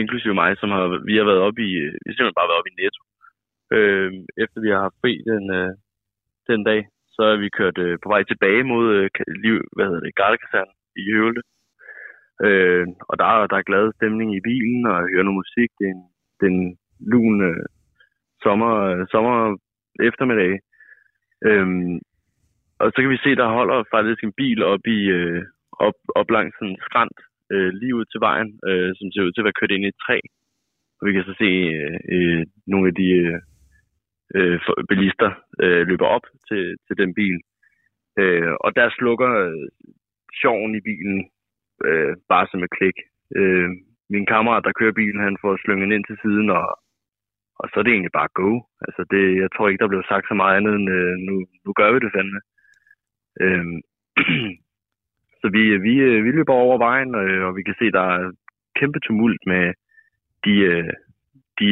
[0.01, 1.73] inklusive mig, som har, vi har været oppe i,
[2.03, 3.03] vi har simpelthen bare været oppe i Netto.
[3.77, 4.13] Øh,
[4.45, 5.73] efter vi har haft fri den, øh,
[6.51, 6.81] den dag,
[7.15, 9.11] så er vi kørt øh, på vej tilbage mod øh,
[9.45, 11.43] liv, hvad hedder det, Gardekasernen i Høvle.
[12.47, 15.71] Øh, og der, der er glad stemning i bilen, og jeg hører noget musik.
[15.79, 16.05] Det er en,
[16.39, 16.79] det er en
[17.13, 17.65] lun øh,
[18.43, 19.57] sommer, øh, sommer
[20.09, 20.53] eftermiddag.
[21.49, 21.67] Øh,
[22.81, 25.43] og så kan vi se, der holder faktisk en bil op, i, øh,
[25.87, 27.19] op, op langs en skrant,
[27.53, 29.93] øh, lige ud til vejen, øh, som ser ud til at være kørt ind i
[29.93, 30.19] et træ.
[30.99, 33.41] Og vi kan så se øh, øh nogle af de øh,
[34.37, 35.31] øh bilister
[35.63, 37.39] øh, løber op til, til den bil.
[38.19, 39.69] Øh, og der slukker øh,
[40.39, 41.19] sjoven i bilen
[41.89, 42.97] øh, bare som et klik.
[43.39, 43.71] Øh,
[44.11, 46.67] min kammerat, der kører bilen, han får slynget ind til siden, og,
[47.61, 48.51] og så er det egentlig bare go.
[48.87, 51.35] Altså det, jeg tror ikke, der blev sagt så meget andet end, øh, nu,
[51.65, 52.41] nu gør vi det fandme.
[53.43, 53.67] Øh,
[55.45, 58.33] Så vi, vi, øh, vi løber over vejen, øh, og vi kan se, der er
[58.79, 59.65] kæmpe tumult med
[60.45, 60.93] de, øh,
[61.61, 61.69] de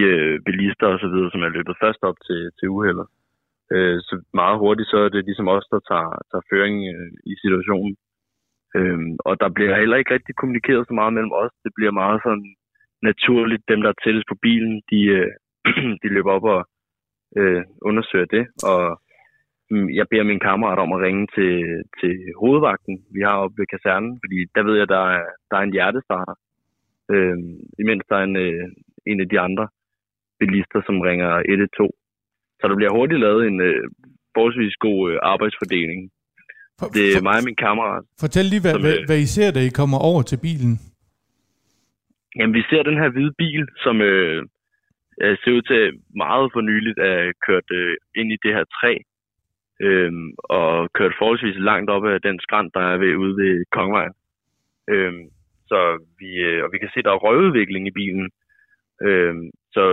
[0.46, 3.06] bilister og så videre, som er løbet først op til, til uheldet.
[4.08, 6.76] Så meget hurtigt, så er det ligesom os, der tager, tager føring
[7.30, 7.96] i situationen.
[9.18, 11.54] Og der bliver heller ikke rigtig kommunikeret så meget mellem os.
[11.64, 12.54] Det bliver meget sådan
[13.02, 13.68] naturligt.
[13.68, 15.00] Dem, der er tættest på bilen, de,
[16.02, 16.62] de løber op og
[17.36, 18.44] øh, undersøger det.
[18.72, 19.01] Og
[19.98, 21.52] jeg beder min kammerat om at ringe til,
[22.00, 25.64] til hovedvagten, vi har oppe ved kasernen, fordi der ved jeg, der er, der er
[25.64, 26.34] en hjertestarter.
[27.14, 27.36] Øh,
[27.82, 28.64] imens der er en, øh,
[29.10, 29.64] en af de andre
[30.40, 31.90] bilister, som ringer 112.
[32.58, 33.82] Så der bliver hurtigt lavet en øh,
[34.34, 36.00] forholdsvis god øh, arbejdsfordeling.
[36.78, 38.04] For, det er for, mig og min kammerat.
[38.22, 40.72] Fortæl lige, hvad, som, hvad, øh, hvad I ser, da I kommer over til bilen.
[42.36, 44.38] Jamen, vi ser den her hvide bil, som øh,
[45.22, 45.82] øh, ser ud til
[46.24, 48.92] meget for nyligt at kørt øh, ind i det her træ,
[49.87, 50.12] øh,
[50.59, 54.14] og kørt forholdsvis langt op af den skrant, der er ved, ude ved Kongvejen.
[54.93, 55.14] Øh,
[55.70, 55.78] så
[56.18, 58.30] vi, øh, og vi kan se, der er røgudvikling i bilen.
[59.07, 59.35] Øh,
[59.76, 59.85] så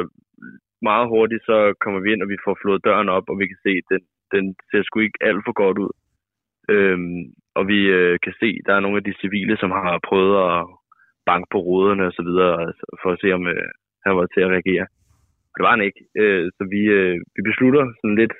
[0.81, 3.59] meget hurtigt så kommer vi ind, og vi får flået døren op, og vi kan
[3.65, 4.01] se, at den,
[4.33, 5.93] den ser sgu ikke alt for godt ud.
[6.73, 7.21] Øhm,
[7.57, 10.35] og vi øh, kan se, at der er nogle af de civile, som har prøvet
[10.49, 10.61] at
[11.29, 13.69] banke på ruderne og så videre, altså for at se, om øh,
[14.05, 14.85] han var til at reagere.
[15.49, 16.01] Og det var han ikke.
[16.21, 18.35] Øh, så vi, øh, vi beslutter sådan lidt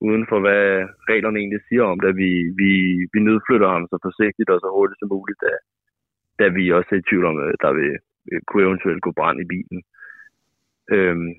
[0.00, 0.64] uden for, hvad
[1.10, 2.30] reglerne egentlig siger om det, at vi,
[2.60, 2.70] vi,
[3.12, 5.52] vi nedflytter ham så forsigtigt og så hurtigt som muligt, da,
[6.40, 7.92] da vi også er i tvivl om, at der vil,
[8.30, 9.78] øh, kunne eventuelt gå brand i bilen.
[10.94, 11.30] Øhm,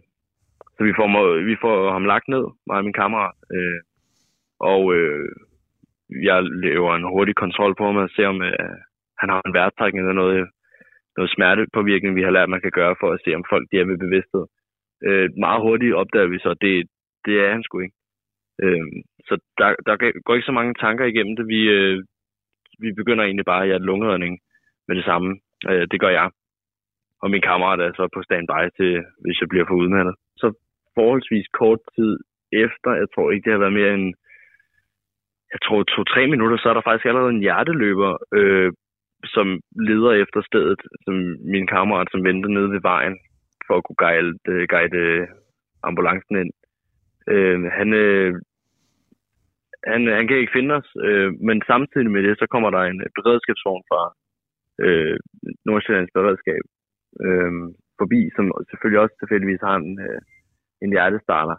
[0.76, 1.08] så vi får,
[1.50, 3.36] vi får ham lagt ned, mig og min kammerat.
[3.56, 3.80] Øh,
[4.60, 5.30] og øh,
[6.28, 8.76] jeg laver en hurtig kontrol på ham og ser, om øh,
[9.22, 10.48] han har en værtrækning eller noget,
[11.18, 13.86] noget smertepåvirkning, vi har lært, man kan gøre for at se, om folk de er
[13.86, 14.46] ved bevidsthed.
[15.08, 16.90] Øh, meget hurtigt opdager vi så, at det,
[17.26, 17.96] det er han sgu ikke.
[18.64, 18.86] Øh,
[19.28, 19.96] så der, der
[20.26, 21.48] går ikke så mange tanker igennem det.
[21.48, 22.04] Vi, øh,
[22.80, 24.40] vi begynder egentlig bare at hjerte lungeredning
[24.88, 25.30] med det samme.
[25.70, 26.30] Øh, det gør jeg.
[27.22, 28.92] Og min kammerat er så på standby til,
[29.24, 30.16] hvis jeg bliver for udmattet.
[30.38, 30.48] Så
[30.96, 32.18] forholdsvis kort tid
[32.52, 34.14] efter, jeg tror ikke, det har været mere end,
[35.54, 38.72] jeg tror to-tre minutter, så er der faktisk allerede en hjerteløber, øh,
[39.26, 39.48] som
[39.90, 41.14] leder efter stedet, som
[41.54, 43.16] min kammerat, som venter nede ved vejen,
[43.68, 45.28] for at kunne guide, øh, guide øh,
[45.84, 46.52] ambulancen ind.
[47.34, 48.34] Øh, han, øh,
[49.92, 52.82] han, øh, han kan ikke finde os, øh, men samtidig med det, så kommer der
[52.82, 54.02] en øh, beredskabsvogn fra
[54.86, 55.18] øh,
[55.66, 56.64] Nordsjællands beredskab
[57.26, 57.52] øh,
[58.00, 60.22] forbi, som selvfølgelig også tilfældigvis har en, øh,
[60.84, 61.58] en hjertestarter.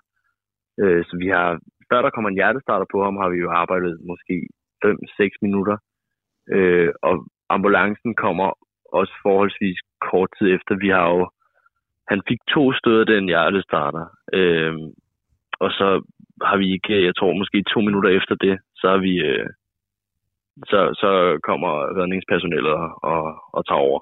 [0.80, 1.48] Øh, så vi har,
[1.90, 4.36] før der kommer en hjertestarter på ham, har vi jo arbejdet måske
[4.84, 5.76] 5-6 minutter.
[6.54, 7.14] Øh, og
[7.48, 8.48] ambulancen kommer
[8.92, 9.78] også forholdsvis
[10.10, 10.72] kort tid efter.
[10.84, 11.30] Vi har jo,
[12.08, 14.06] han fik to stød af den hjertestarter.
[14.32, 14.74] Øh,
[15.60, 15.88] og så
[16.42, 19.46] har vi ikke, jeg tror måske to minutter efter det, så har vi, øh,
[20.70, 21.10] så, så
[21.48, 22.72] kommer redningspersonellet
[23.12, 23.22] og,
[23.56, 24.00] og, tager over.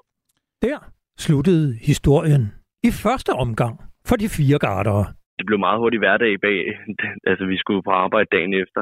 [0.61, 0.79] Der
[1.17, 2.43] sluttede historien
[2.83, 3.75] i første omgang
[4.09, 5.05] for de fire gardere.
[5.37, 6.61] Det blev meget hurtigt hverdag bag.
[7.29, 8.81] altså, vi skulle på arbejde dagen efter.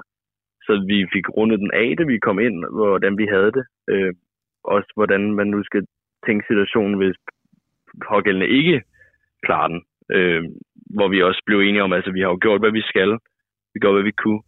[0.66, 3.66] Så vi fik rundet den af, da vi kom ind, hvordan vi havde det.
[3.89, 4.14] Øh,
[4.64, 5.84] også hvordan man nu skal
[6.26, 7.16] tænke situationen, hvis
[8.10, 8.82] pågældende ikke
[9.45, 9.82] klarer den.
[10.16, 10.43] Øh,
[10.97, 13.12] hvor vi også blev enige om, altså vi har jo gjort, hvad vi skal.
[13.76, 14.41] Vi gjorde, hvad vi kunne.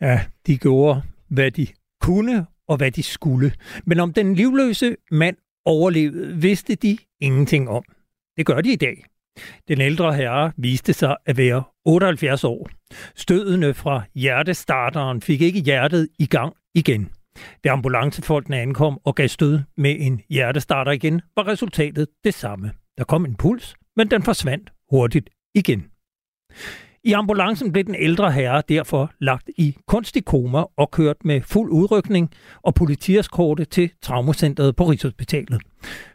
[0.00, 1.66] Ja, de gjorde, hvad de
[2.00, 3.52] kunne og hvad de skulle.
[3.84, 7.84] Men om den livløse mand overlevede, vidste de ingenting om.
[8.36, 9.04] Det gør de i dag.
[9.68, 12.70] Den ældre herre viste sig at være 78 år.
[13.14, 17.08] Stødene fra hjertestarteren fik ikke hjertet i gang igen.
[17.64, 22.70] Da ambulancefolkene ankom og gav stød med en hjertestarter igen, var resultatet det samme.
[22.98, 25.86] Der kom en puls, men den forsvandt hurtigt igen.
[27.04, 31.70] I ambulancen blev den ældre herre derfor lagt i kunstig koma og kørt med fuld
[31.70, 32.30] udrykning
[32.62, 35.60] og politieskorte til traumacentret på Rigshospitalet.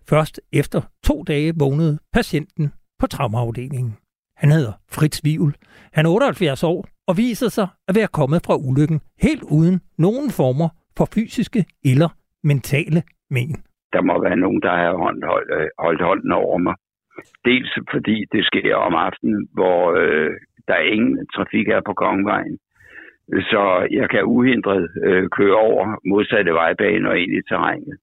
[0.10, 3.98] Først efter to dage vågnede patienten på traumaafdelingen.
[4.38, 5.56] Han hedder Fritz Vivel.
[5.94, 10.30] Han er 78 år og viser sig at være kommet fra ulykken helt uden nogen
[10.40, 12.10] former for fysiske eller
[12.44, 13.50] mentale men.
[13.94, 16.76] Der må være nogen, der har holdt, holdt, holdt hånden over mig.
[17.46, 20.32] Dels fordi det sker om aftenen, hvor øh,
[20.68, 22.58] der ingen trafik her på Kongevejen.
[23.28, 27.98] Så jeg kan uhindret øh, køre over modsatte vejbane og ind i terrænet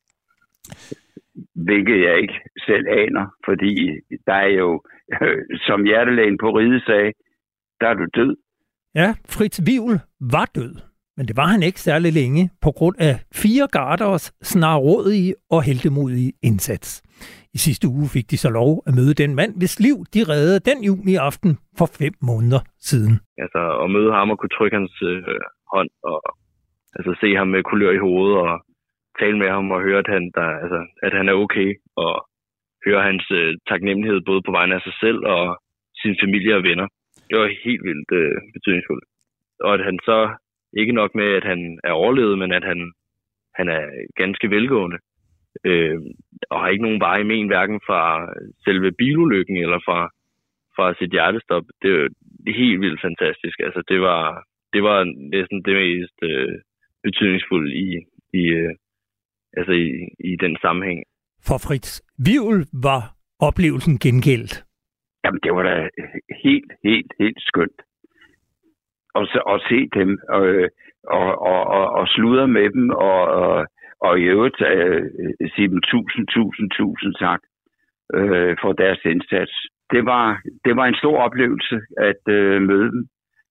[1.54, 3.74] hvilket jeg ikke selv aner, fordi
[4.26, 4.82] der er jo,
[5.66, 7.12] som hjertelægen på ride sagde,
[7.80, 8.36] der er du død.
[8.94, 10.74] Ja, Fritz Vivl var død,
[11.16, 16.32] men det var han ikke særlig længe på grund af fire garders snarrådige og heldemodige
[16.42, 17.02] indsats.
[17.56, 20.60] I sidste uge fik de så lov at møde den mand, hvis liv de reddede
[20.70, 22.60] den juni aften for fem måneder
[22.90, 23.14] siden.
[23.44, 25.22] Altså at møde ham og kunne trykke hans øh,
[25.74, 26.20] hånd og
[26.96, 28.52] altså se ham med kulør i hovedet og
[29.20, 32.12] tale med ham og høre, at han, der, altså, at han er okay, og
[32.86, 35.44] høre hans øh, taknemmelighed både på vegne af sig selv og
[36.02, 36.86] sin familie og venner.
[37.28, 39.04] Det var helt vildt øh, betydningsfuldt.
[39.66, 40.18] Og at han så,
[40.80, 42.92] ikke nok med, at han er overlevet, men at han,
[43.54, 43.84] han er
[44.16, 44.98] ganske velgående,
[45.64, 46.00] øh,
[46.50, 48.02] og har ikke nogen veje men, hverken fra
[48.64, 49.98] selve bilulykken eller fra,
[50.76, 51.64] fra sit hjertestop.
[51.82, 52.08] Det er
[52.62, 53.56] helt vildt fantastisk.
[53.66, 54.98] Altså, det var, det var
[55.36, 56.54] næsten det mest øh,
[57.02, 57.88] betydningsfulde i,
[58.40, 58.74] i, øh,
[59.56, 59.88] altså i,
[60.30, 61.02] i den sammenhæng.
[61.48, 62.58] For Fritz Vivl
[62.88, 63.02] var
[63.48, 64.54] oplevelsen gengældt.
[65.24, 65.88] Jamen, det var da
[66.44, 67.80] helt, helt, helt skønt
[69.18, 70.42] at, at se dem og,
[71.16, 73.66] og, og, og, og sludre med dem og, og,
[74.00, 75.02] og i øvrigt uh,
[75.54, 77.40] sige dem tusind, tusind, tusind tak
[78.16, 79.54] uh, for deres indsats.
[79.92, 81.76] det, var, det var en stor oplevelse
[82.10, 83.02] at øh, møde dem,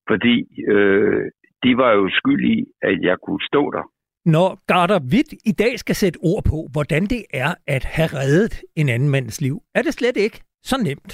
[0.09, 0.36] fordi
[0.76, 1.24] øh,
[1.64, 3.86] de var jo skyld i, at jeg kunne stå der.
[4.26, 8.55] Når Garder Witt i dag skal sætte ord på, hvordan det er at have reddet
[8.76, 10.39] en anden mands liv, er det slet ikke
[10.70, 11.14] så nemt.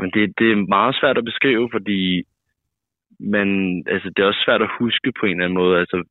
[0.00, 2.24] Men det, det er meget svært at beskrive, fordi
[3.20, 3.48] men
[3.88, 5.78] altså, det er også svært at huske på en eller anden måde.
[5.78, 6.04] Altså,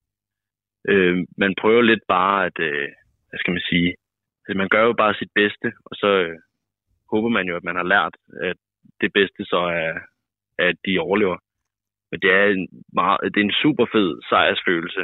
[0.89, 2.87] øh, man prøver lidt bare at, øh,
[3.29, 3.95] hvad skal man sige,
[4.47, 6.37] altså, man gør jo bare sit bedste, og så øh,
[7.11, 8.57] håber man jo, at man har lært, at
[9.01, 9.93] det bedste så er,
[10.57, 11.37] at de overlever.
[12.11, 15.03] Men det er en, meget, det er en super fed sejrsfølelse,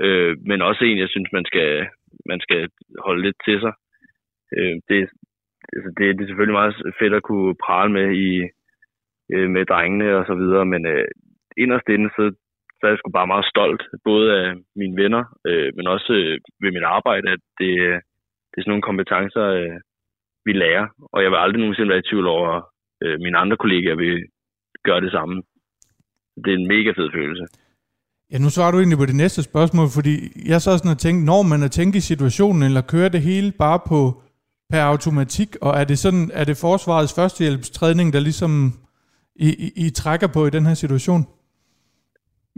[0.00, 1.86] øh, men også en, jeg synes, man skal,
[2.26, 2.68] man skal
[2.98, 3.72] holde lidt til sig.
[4.56, 5.08] Øh, det,
[5.72, 8.30] altså det, det er selvfølgelig meget fedt at kunne prale med i
[9.32, 11.08] øh, med drengene og så videre, men øh,
[11.64, 12.22] inderst inde, så,
[12.76, 14.48] så er jeg sgu bare meget stolt, både af
[14.80, 17.98] mine venner, øh, men også øh, ved mit arbejde, at det, øh,
[18.50, 19.76] det er sådan nogle kompetencer, øh,
[20.46, 22.62] vi lærer, og jeg vil aldrig nogensinde være i tvivl over, at
[23.04, 24.16] øh, mine andre kollegaer vil
[24.88, 25.36] gøre det samme.
[26.42, 27.44] Det er en mega fed følelse.
[28.32, 30.14] Ja, nu svarer du egentlig på det næste spørgsmål, fordi
[30.52, 33.52] jeg så sådan har tænkte, når man er tænkt i situationen, eller kører det hele
[33.64, 34.00] bare på
[34.70, 38.52] per automatik, og er det sådan, er det forsvarets førstehjælpstræning, der ligesom
[39.36, 41.22] I, I, I trækker på i den her situation?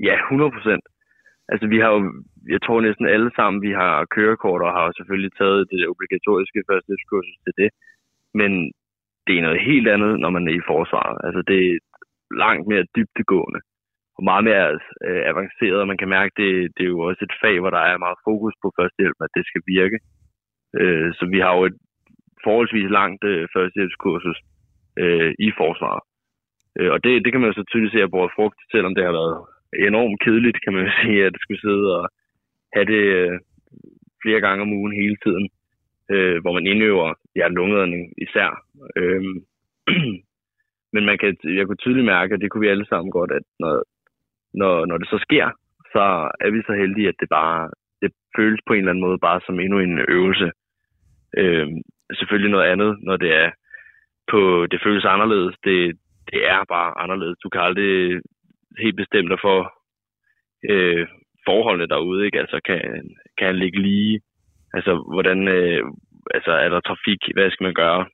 [0.06, 0.84] Ja, 100 procent.
[1.52, 2.00] Altså vi har jo,
[2.54, 6.60] jeg tror næsten alle sammen, vi har kørekort og har jo selvfølgelig taget det obligatoriske
[6.68, 7.70] førstehjælpskursus til det.
[8.40, 8.50] Men
[9.26, 11.16] det er noget helt andet, når man er i forsvaret.
[11.26, 11.78] Altså det er
[12.44, 13.60] langt mere dybtegående
[14.20, 14.66] og meget mere
[15.06, 17.82] øh, avanceret, og man kan mærke, det, det er jo også et fag, hvor der
[17.90, 19.98] er meget fokus på førstehjælp, at det skal virke.
[20.80, 21.78] Øh, så vi har jo et
[22.44, 24.38] forholdsvis langt øh, førstehjælpskursus
[25.02, 26.02] øh, i forsvaret.
[26.78, 29.04] Øh, og det, det kan man jo så tydeligt se at bruge frugt, selvom det
[29.04, 29.36] har været
[29.78, 32.08] enormt kedeligt, kan man sige, at skulle sidde og
[32.74, 33.38] have det øh,
[34.22, 35.48] flere gange om ugen hele tiden,
[36.12, 38.50] øh, hvor man indøver ja, lungeredning især.
[38.96, 39.22] Øh,
[40.94, 43.42] men man kan, jeg kunne tydeligt mærke, at det kunne vi alle sammen godt, at
[43.58, 43.82] når,
[44.54, 45.46] når, når det så sker,
[45.92, 47.70] så er vi så heldige, at det bare
[48.02, 50.50] det føles på en eller anden måde bare som endnu en øvelse.
[51.36, 51.68] Øh,
[52.18, 53.50] selvfølgelig noget andet, når det er
[54.30, 55.54] på, det føles anderledes.
[55.64, 55.98] Det,
[56.30, 57.38] det er bare anderledes.
[57.44, 58.20] Du kan aldrig
[58.78, 59.58] helt bestemt dig for
[60.70, 61.06] øh,
[61.46, 62.38] forholdene derude, ikke?
[62.38, 62.80] Altså, kan,
[63.38, 64.20] kan han ligge lige?
[64.74, 65.82] Altså, hvordan, øh,
[66.34, 67.20] altså, er der trafik?
[67.34, 68.06] Hvad skal man gøre?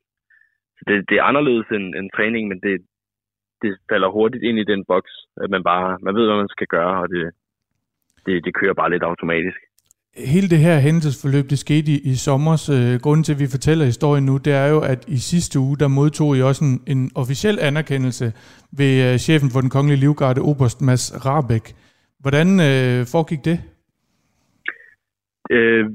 [0.87, 2.85] Det, det er anderledes end, end træning, men det,
[3.61, 6.67] det falder hurtigt ind i den boks, at man bare, man ved, hvad man skal
[6.67, 7.31] gøre, og det,
[8.25, 9.57] det, det kører bare lidt automatisk
[10.17, 12.69] hele det her hændelsesforløb, det skete i, i sommers.
[12.69, 15.77] Øh, grunden til, at vi fortæller historien nu, det er jo, at i sidste uge,
[15.77, 18.25] der modtog I også en, en officiel anerkendelse
[18.79, 21.65] ved øh, chefen for den kongelige livgarde, Oberst Mads Rabeck.
[22.23, 23.57] Hvordan øh, foregik det?
[25.55, 25.85] Øh,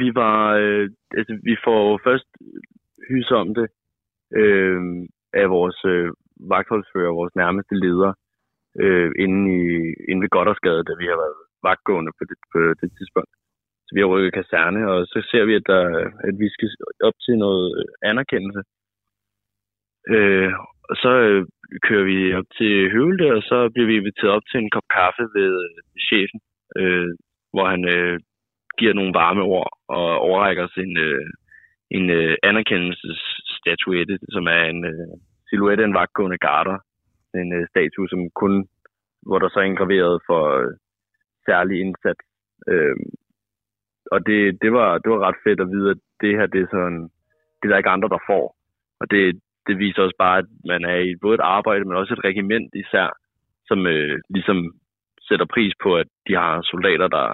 [0.00, 2.28] vi var, øh, altså, vi får først
[3.08, 3.66] hys om det
[4.40, 4.80] øh,
[5.42, 6.08] af vores øh,
[6.52, 8.12] vagtholdsfører, vores nærmeste leder,
[8.82, 9.62] øh, inde, i,
[10.08, 13.32] inde ved Goddersgade, da vi har været vagtgående på det, på det tidspunkt
[13.92, 15.82] vi har rykket kaserne, og så ser vi, at, der,
[16.28, 16.68] at vi skal
[17.08, 18.62] op til noget øh, anerkendelse.
[20.14, 20.52] Øh,
[20.90, 21.42] og så øh,
[21.86, 25.24] kører vi op til Høvelde, og så bliver vi inviteret op til en kop kaffe
[25.38, 25.78] ved øh,
[26.08, 26.40] chefen,
[26.80, 27.10] øh,
[27.52, 28.20] hvor han øh,
[28.78, 31.26] giver nogle varme ord og overrækker os en, øh,
[31.90, 35.12] en øh, anerkendelsesstatuette, som er en øh,
[35.48, 36.78] silhuet af en vagtgående garter.
[37.34, 38.54] En øh, statue, som kun,
[39.26, 40.72] hvor der så er indgraveret for øh,
[41.46, 42.24] særlig indsats.
[42.68, 42.96] Øh,
[44.12, 46.70] og det, det, var, det var ret fedt at vide, at det her, det er
[46.70, 47.02] sådan,
[47.58, 48.44] det er der ikke andre, der får.
[49.00, 52.12] Og det, det viser også bare, at man er i både et arbejde, men også
[52.14, 53.08] et regiment især,
[53.68, 54.58] som øh, ligesom
[55.28, 57.28] sætter pris på, at de har soldater, der,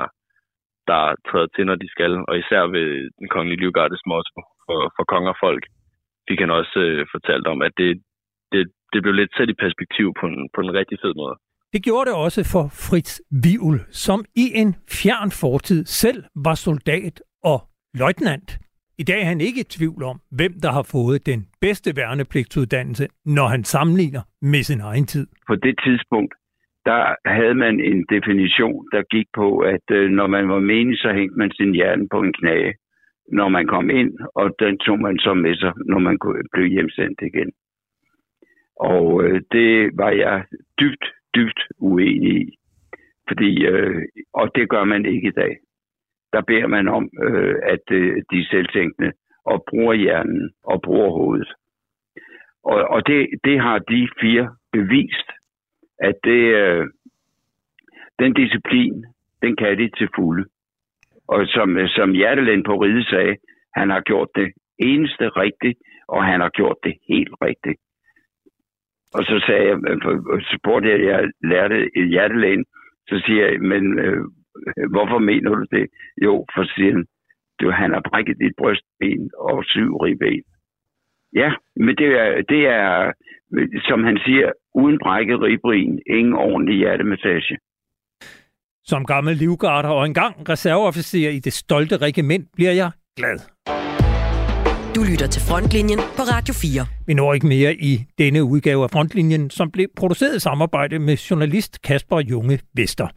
[0.90, 2.12] der træder til, når de skal.
[2.28, 2.88] Og især ved
[3.20, 5.64] den kongelige livgardes motto for, for konger og folk,
[6.28, 8.02] fik han også øh, fortalt om, at det,
[8.52, 8.62] det,
[8.92, 11.36] det blev lidt sat i perspektiv på en, på en rigtig fed måde.
[11.72, 13.12] Det gjorde det også for Fritz
[13.44, 17.58] Vivl, som i en fjern fortid selv var soldat og
[18.00, 18.50] løjtnant.
[19.02, 23.06] I dag er han ikke i tvivl om, hvem der har fået den bedste værnepligtsuddannelse,
[23.36, 25.26] når han sammenligner med sin egen tid.
[25.46, 26.34] På det tidspunkt,
[26.84, 27.02] der
[27.36, 31.38] havde man en definition, der gik på, at øh, når man var menig, så hængte
[31.38, 32.74] man sin hjerne på en knage,
[33.32, 36.16] når man kom ind, og den tog man så med sig, når man
[36.52, 37.50] blev hjemsendt igen.
[38.76, 40.44] Og øh, det var jeg
[40.80, 41.04] dybt
[41.38, 42.58] dybt uenig i.
[43.28, 45.56] Fordi, øh, og det gør man ikke i dag.
[46.32, 49.12] Der beder man om, øh, at øh, de er selvtænkende
[49.44, 51.52] og bruger hjernen og bruger hovedet.
[52.64, 55.28] Og, og det, det har de fire bevist,
[55.98, 56.86] at det, øh,
[58.18, 59.04] den disciplin,
[59.42, 60.44] den kan de til fulde.
[61.28, 63.36] Og som, øh, som Hjertelen på Ride sagde,
[63.74, 65.78] han har gjort det eneste rigtigt,
[66.08, 67.80] og han har gjort det helt rigtigt.
[69.16, 70.00] Og så sagde jeg, øh,
[70.48, 72.64] så spurgte jeg, jeg lærte hjertelægen,
[73.08, 74.22] så siger jeg, men øh,
[74.94, 75.86] hvorfor mener du det?
[76.24, 77.04] Jo, for siger
[77.60, 80.42] du, han har brækket dit brystben og syv ribben.
[81.34, 83.12] Ja, men det er, det er,
[83.88, 87.58] som han siger, uden brækket ribben, ingen ordentlig hjertemassage.
[88.84, 93.38] Som gammel livgarder og engang reserveofficer i det stolte regiment bliver jeg glad.
[94.98, 96.86] Du lytter til Frontlinjen på Radio 4.
[97.06, 101.16] Vi når ikke mere i denne udgave af Frontlinjen, som blev produceret i samarbejde med
[101.16, 103.08] journalist Kasper Junge Vester.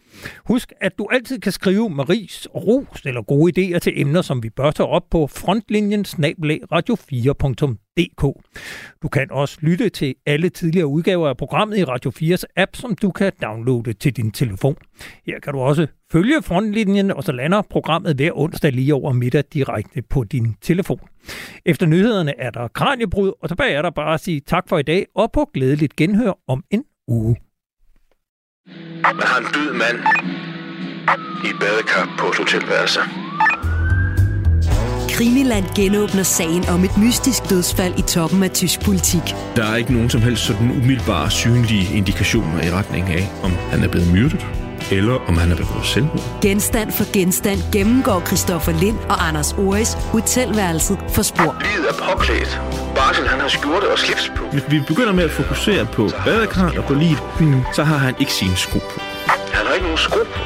[0.46, 4.50] Husk, at du altid kan skrive Maris ros eller gode idéer til emner, som vi
[4.50, 6.06] bør tage op på frontlinjen
[6.74, 8.22] radio4.dk.
[9.04, 12.96] Du kan også lytte til alle tidligere udgaver af programmet i Radio 4's app, som
[12.96, 14.76] du kan downloade til din telefon.
[15.26, 19.44] Her kan du også følge frontlinjen, og så lander programmet hver onsdag lige over middag
[19.54, 21.11] direkte på din telefon.
[21.66, 24.84] Efter nyhederne er der kranjebrud, og tilbage er der bare at sige tak for i
[24.84, 27.36] dag, og på glædeligt genhør om en uge.
[29.04, 29.98] Man har en død mand
[31.46, 33.00] i et badekar på et hotelværelse.
[35.16, 39.26] Krimiland genåbner sagen om et mystisk dødsfald i toppen af tysk politik.
[39.56, 43.80] Der er ikke nogen som helst sådan umiddelbare synlige indikationer i retning af, om han
[43.84, 44.61] er blevet myrdet,
[44.92, 46.42] eller om han er begået selvmord.
[46.42, 51.56] Genstand for genstand gennemgår Christoffer Lind og Anders Oris hotelværelset for spor.
[51.62, 52.62] Livet er påklædt.
[52.96, 54.44] Barsel, han har skjorte og slips på.
[54.52, 57.62] Hvis vi begynder med at fokusere på badekarret og på livet, mm.
[57.76, 59.00] så har han ikke sine sko på.
[59.28, 60.42] Han har ikke nogen sko på.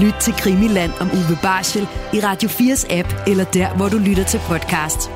[0.00, 4.24] Lyt til Krimiland om Uwe Barschel i Radio 4's app, eller der, hvor du lytter
[4.24, 5.10] til podcast.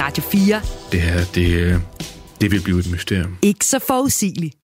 [0.00, 0.60] Radio 4.
[0.92, 1.82] Det her, det,
[2.40, 3.36] det vil blive et mysterium.
[3.42, 4.59] Ikke så forudsigeligt.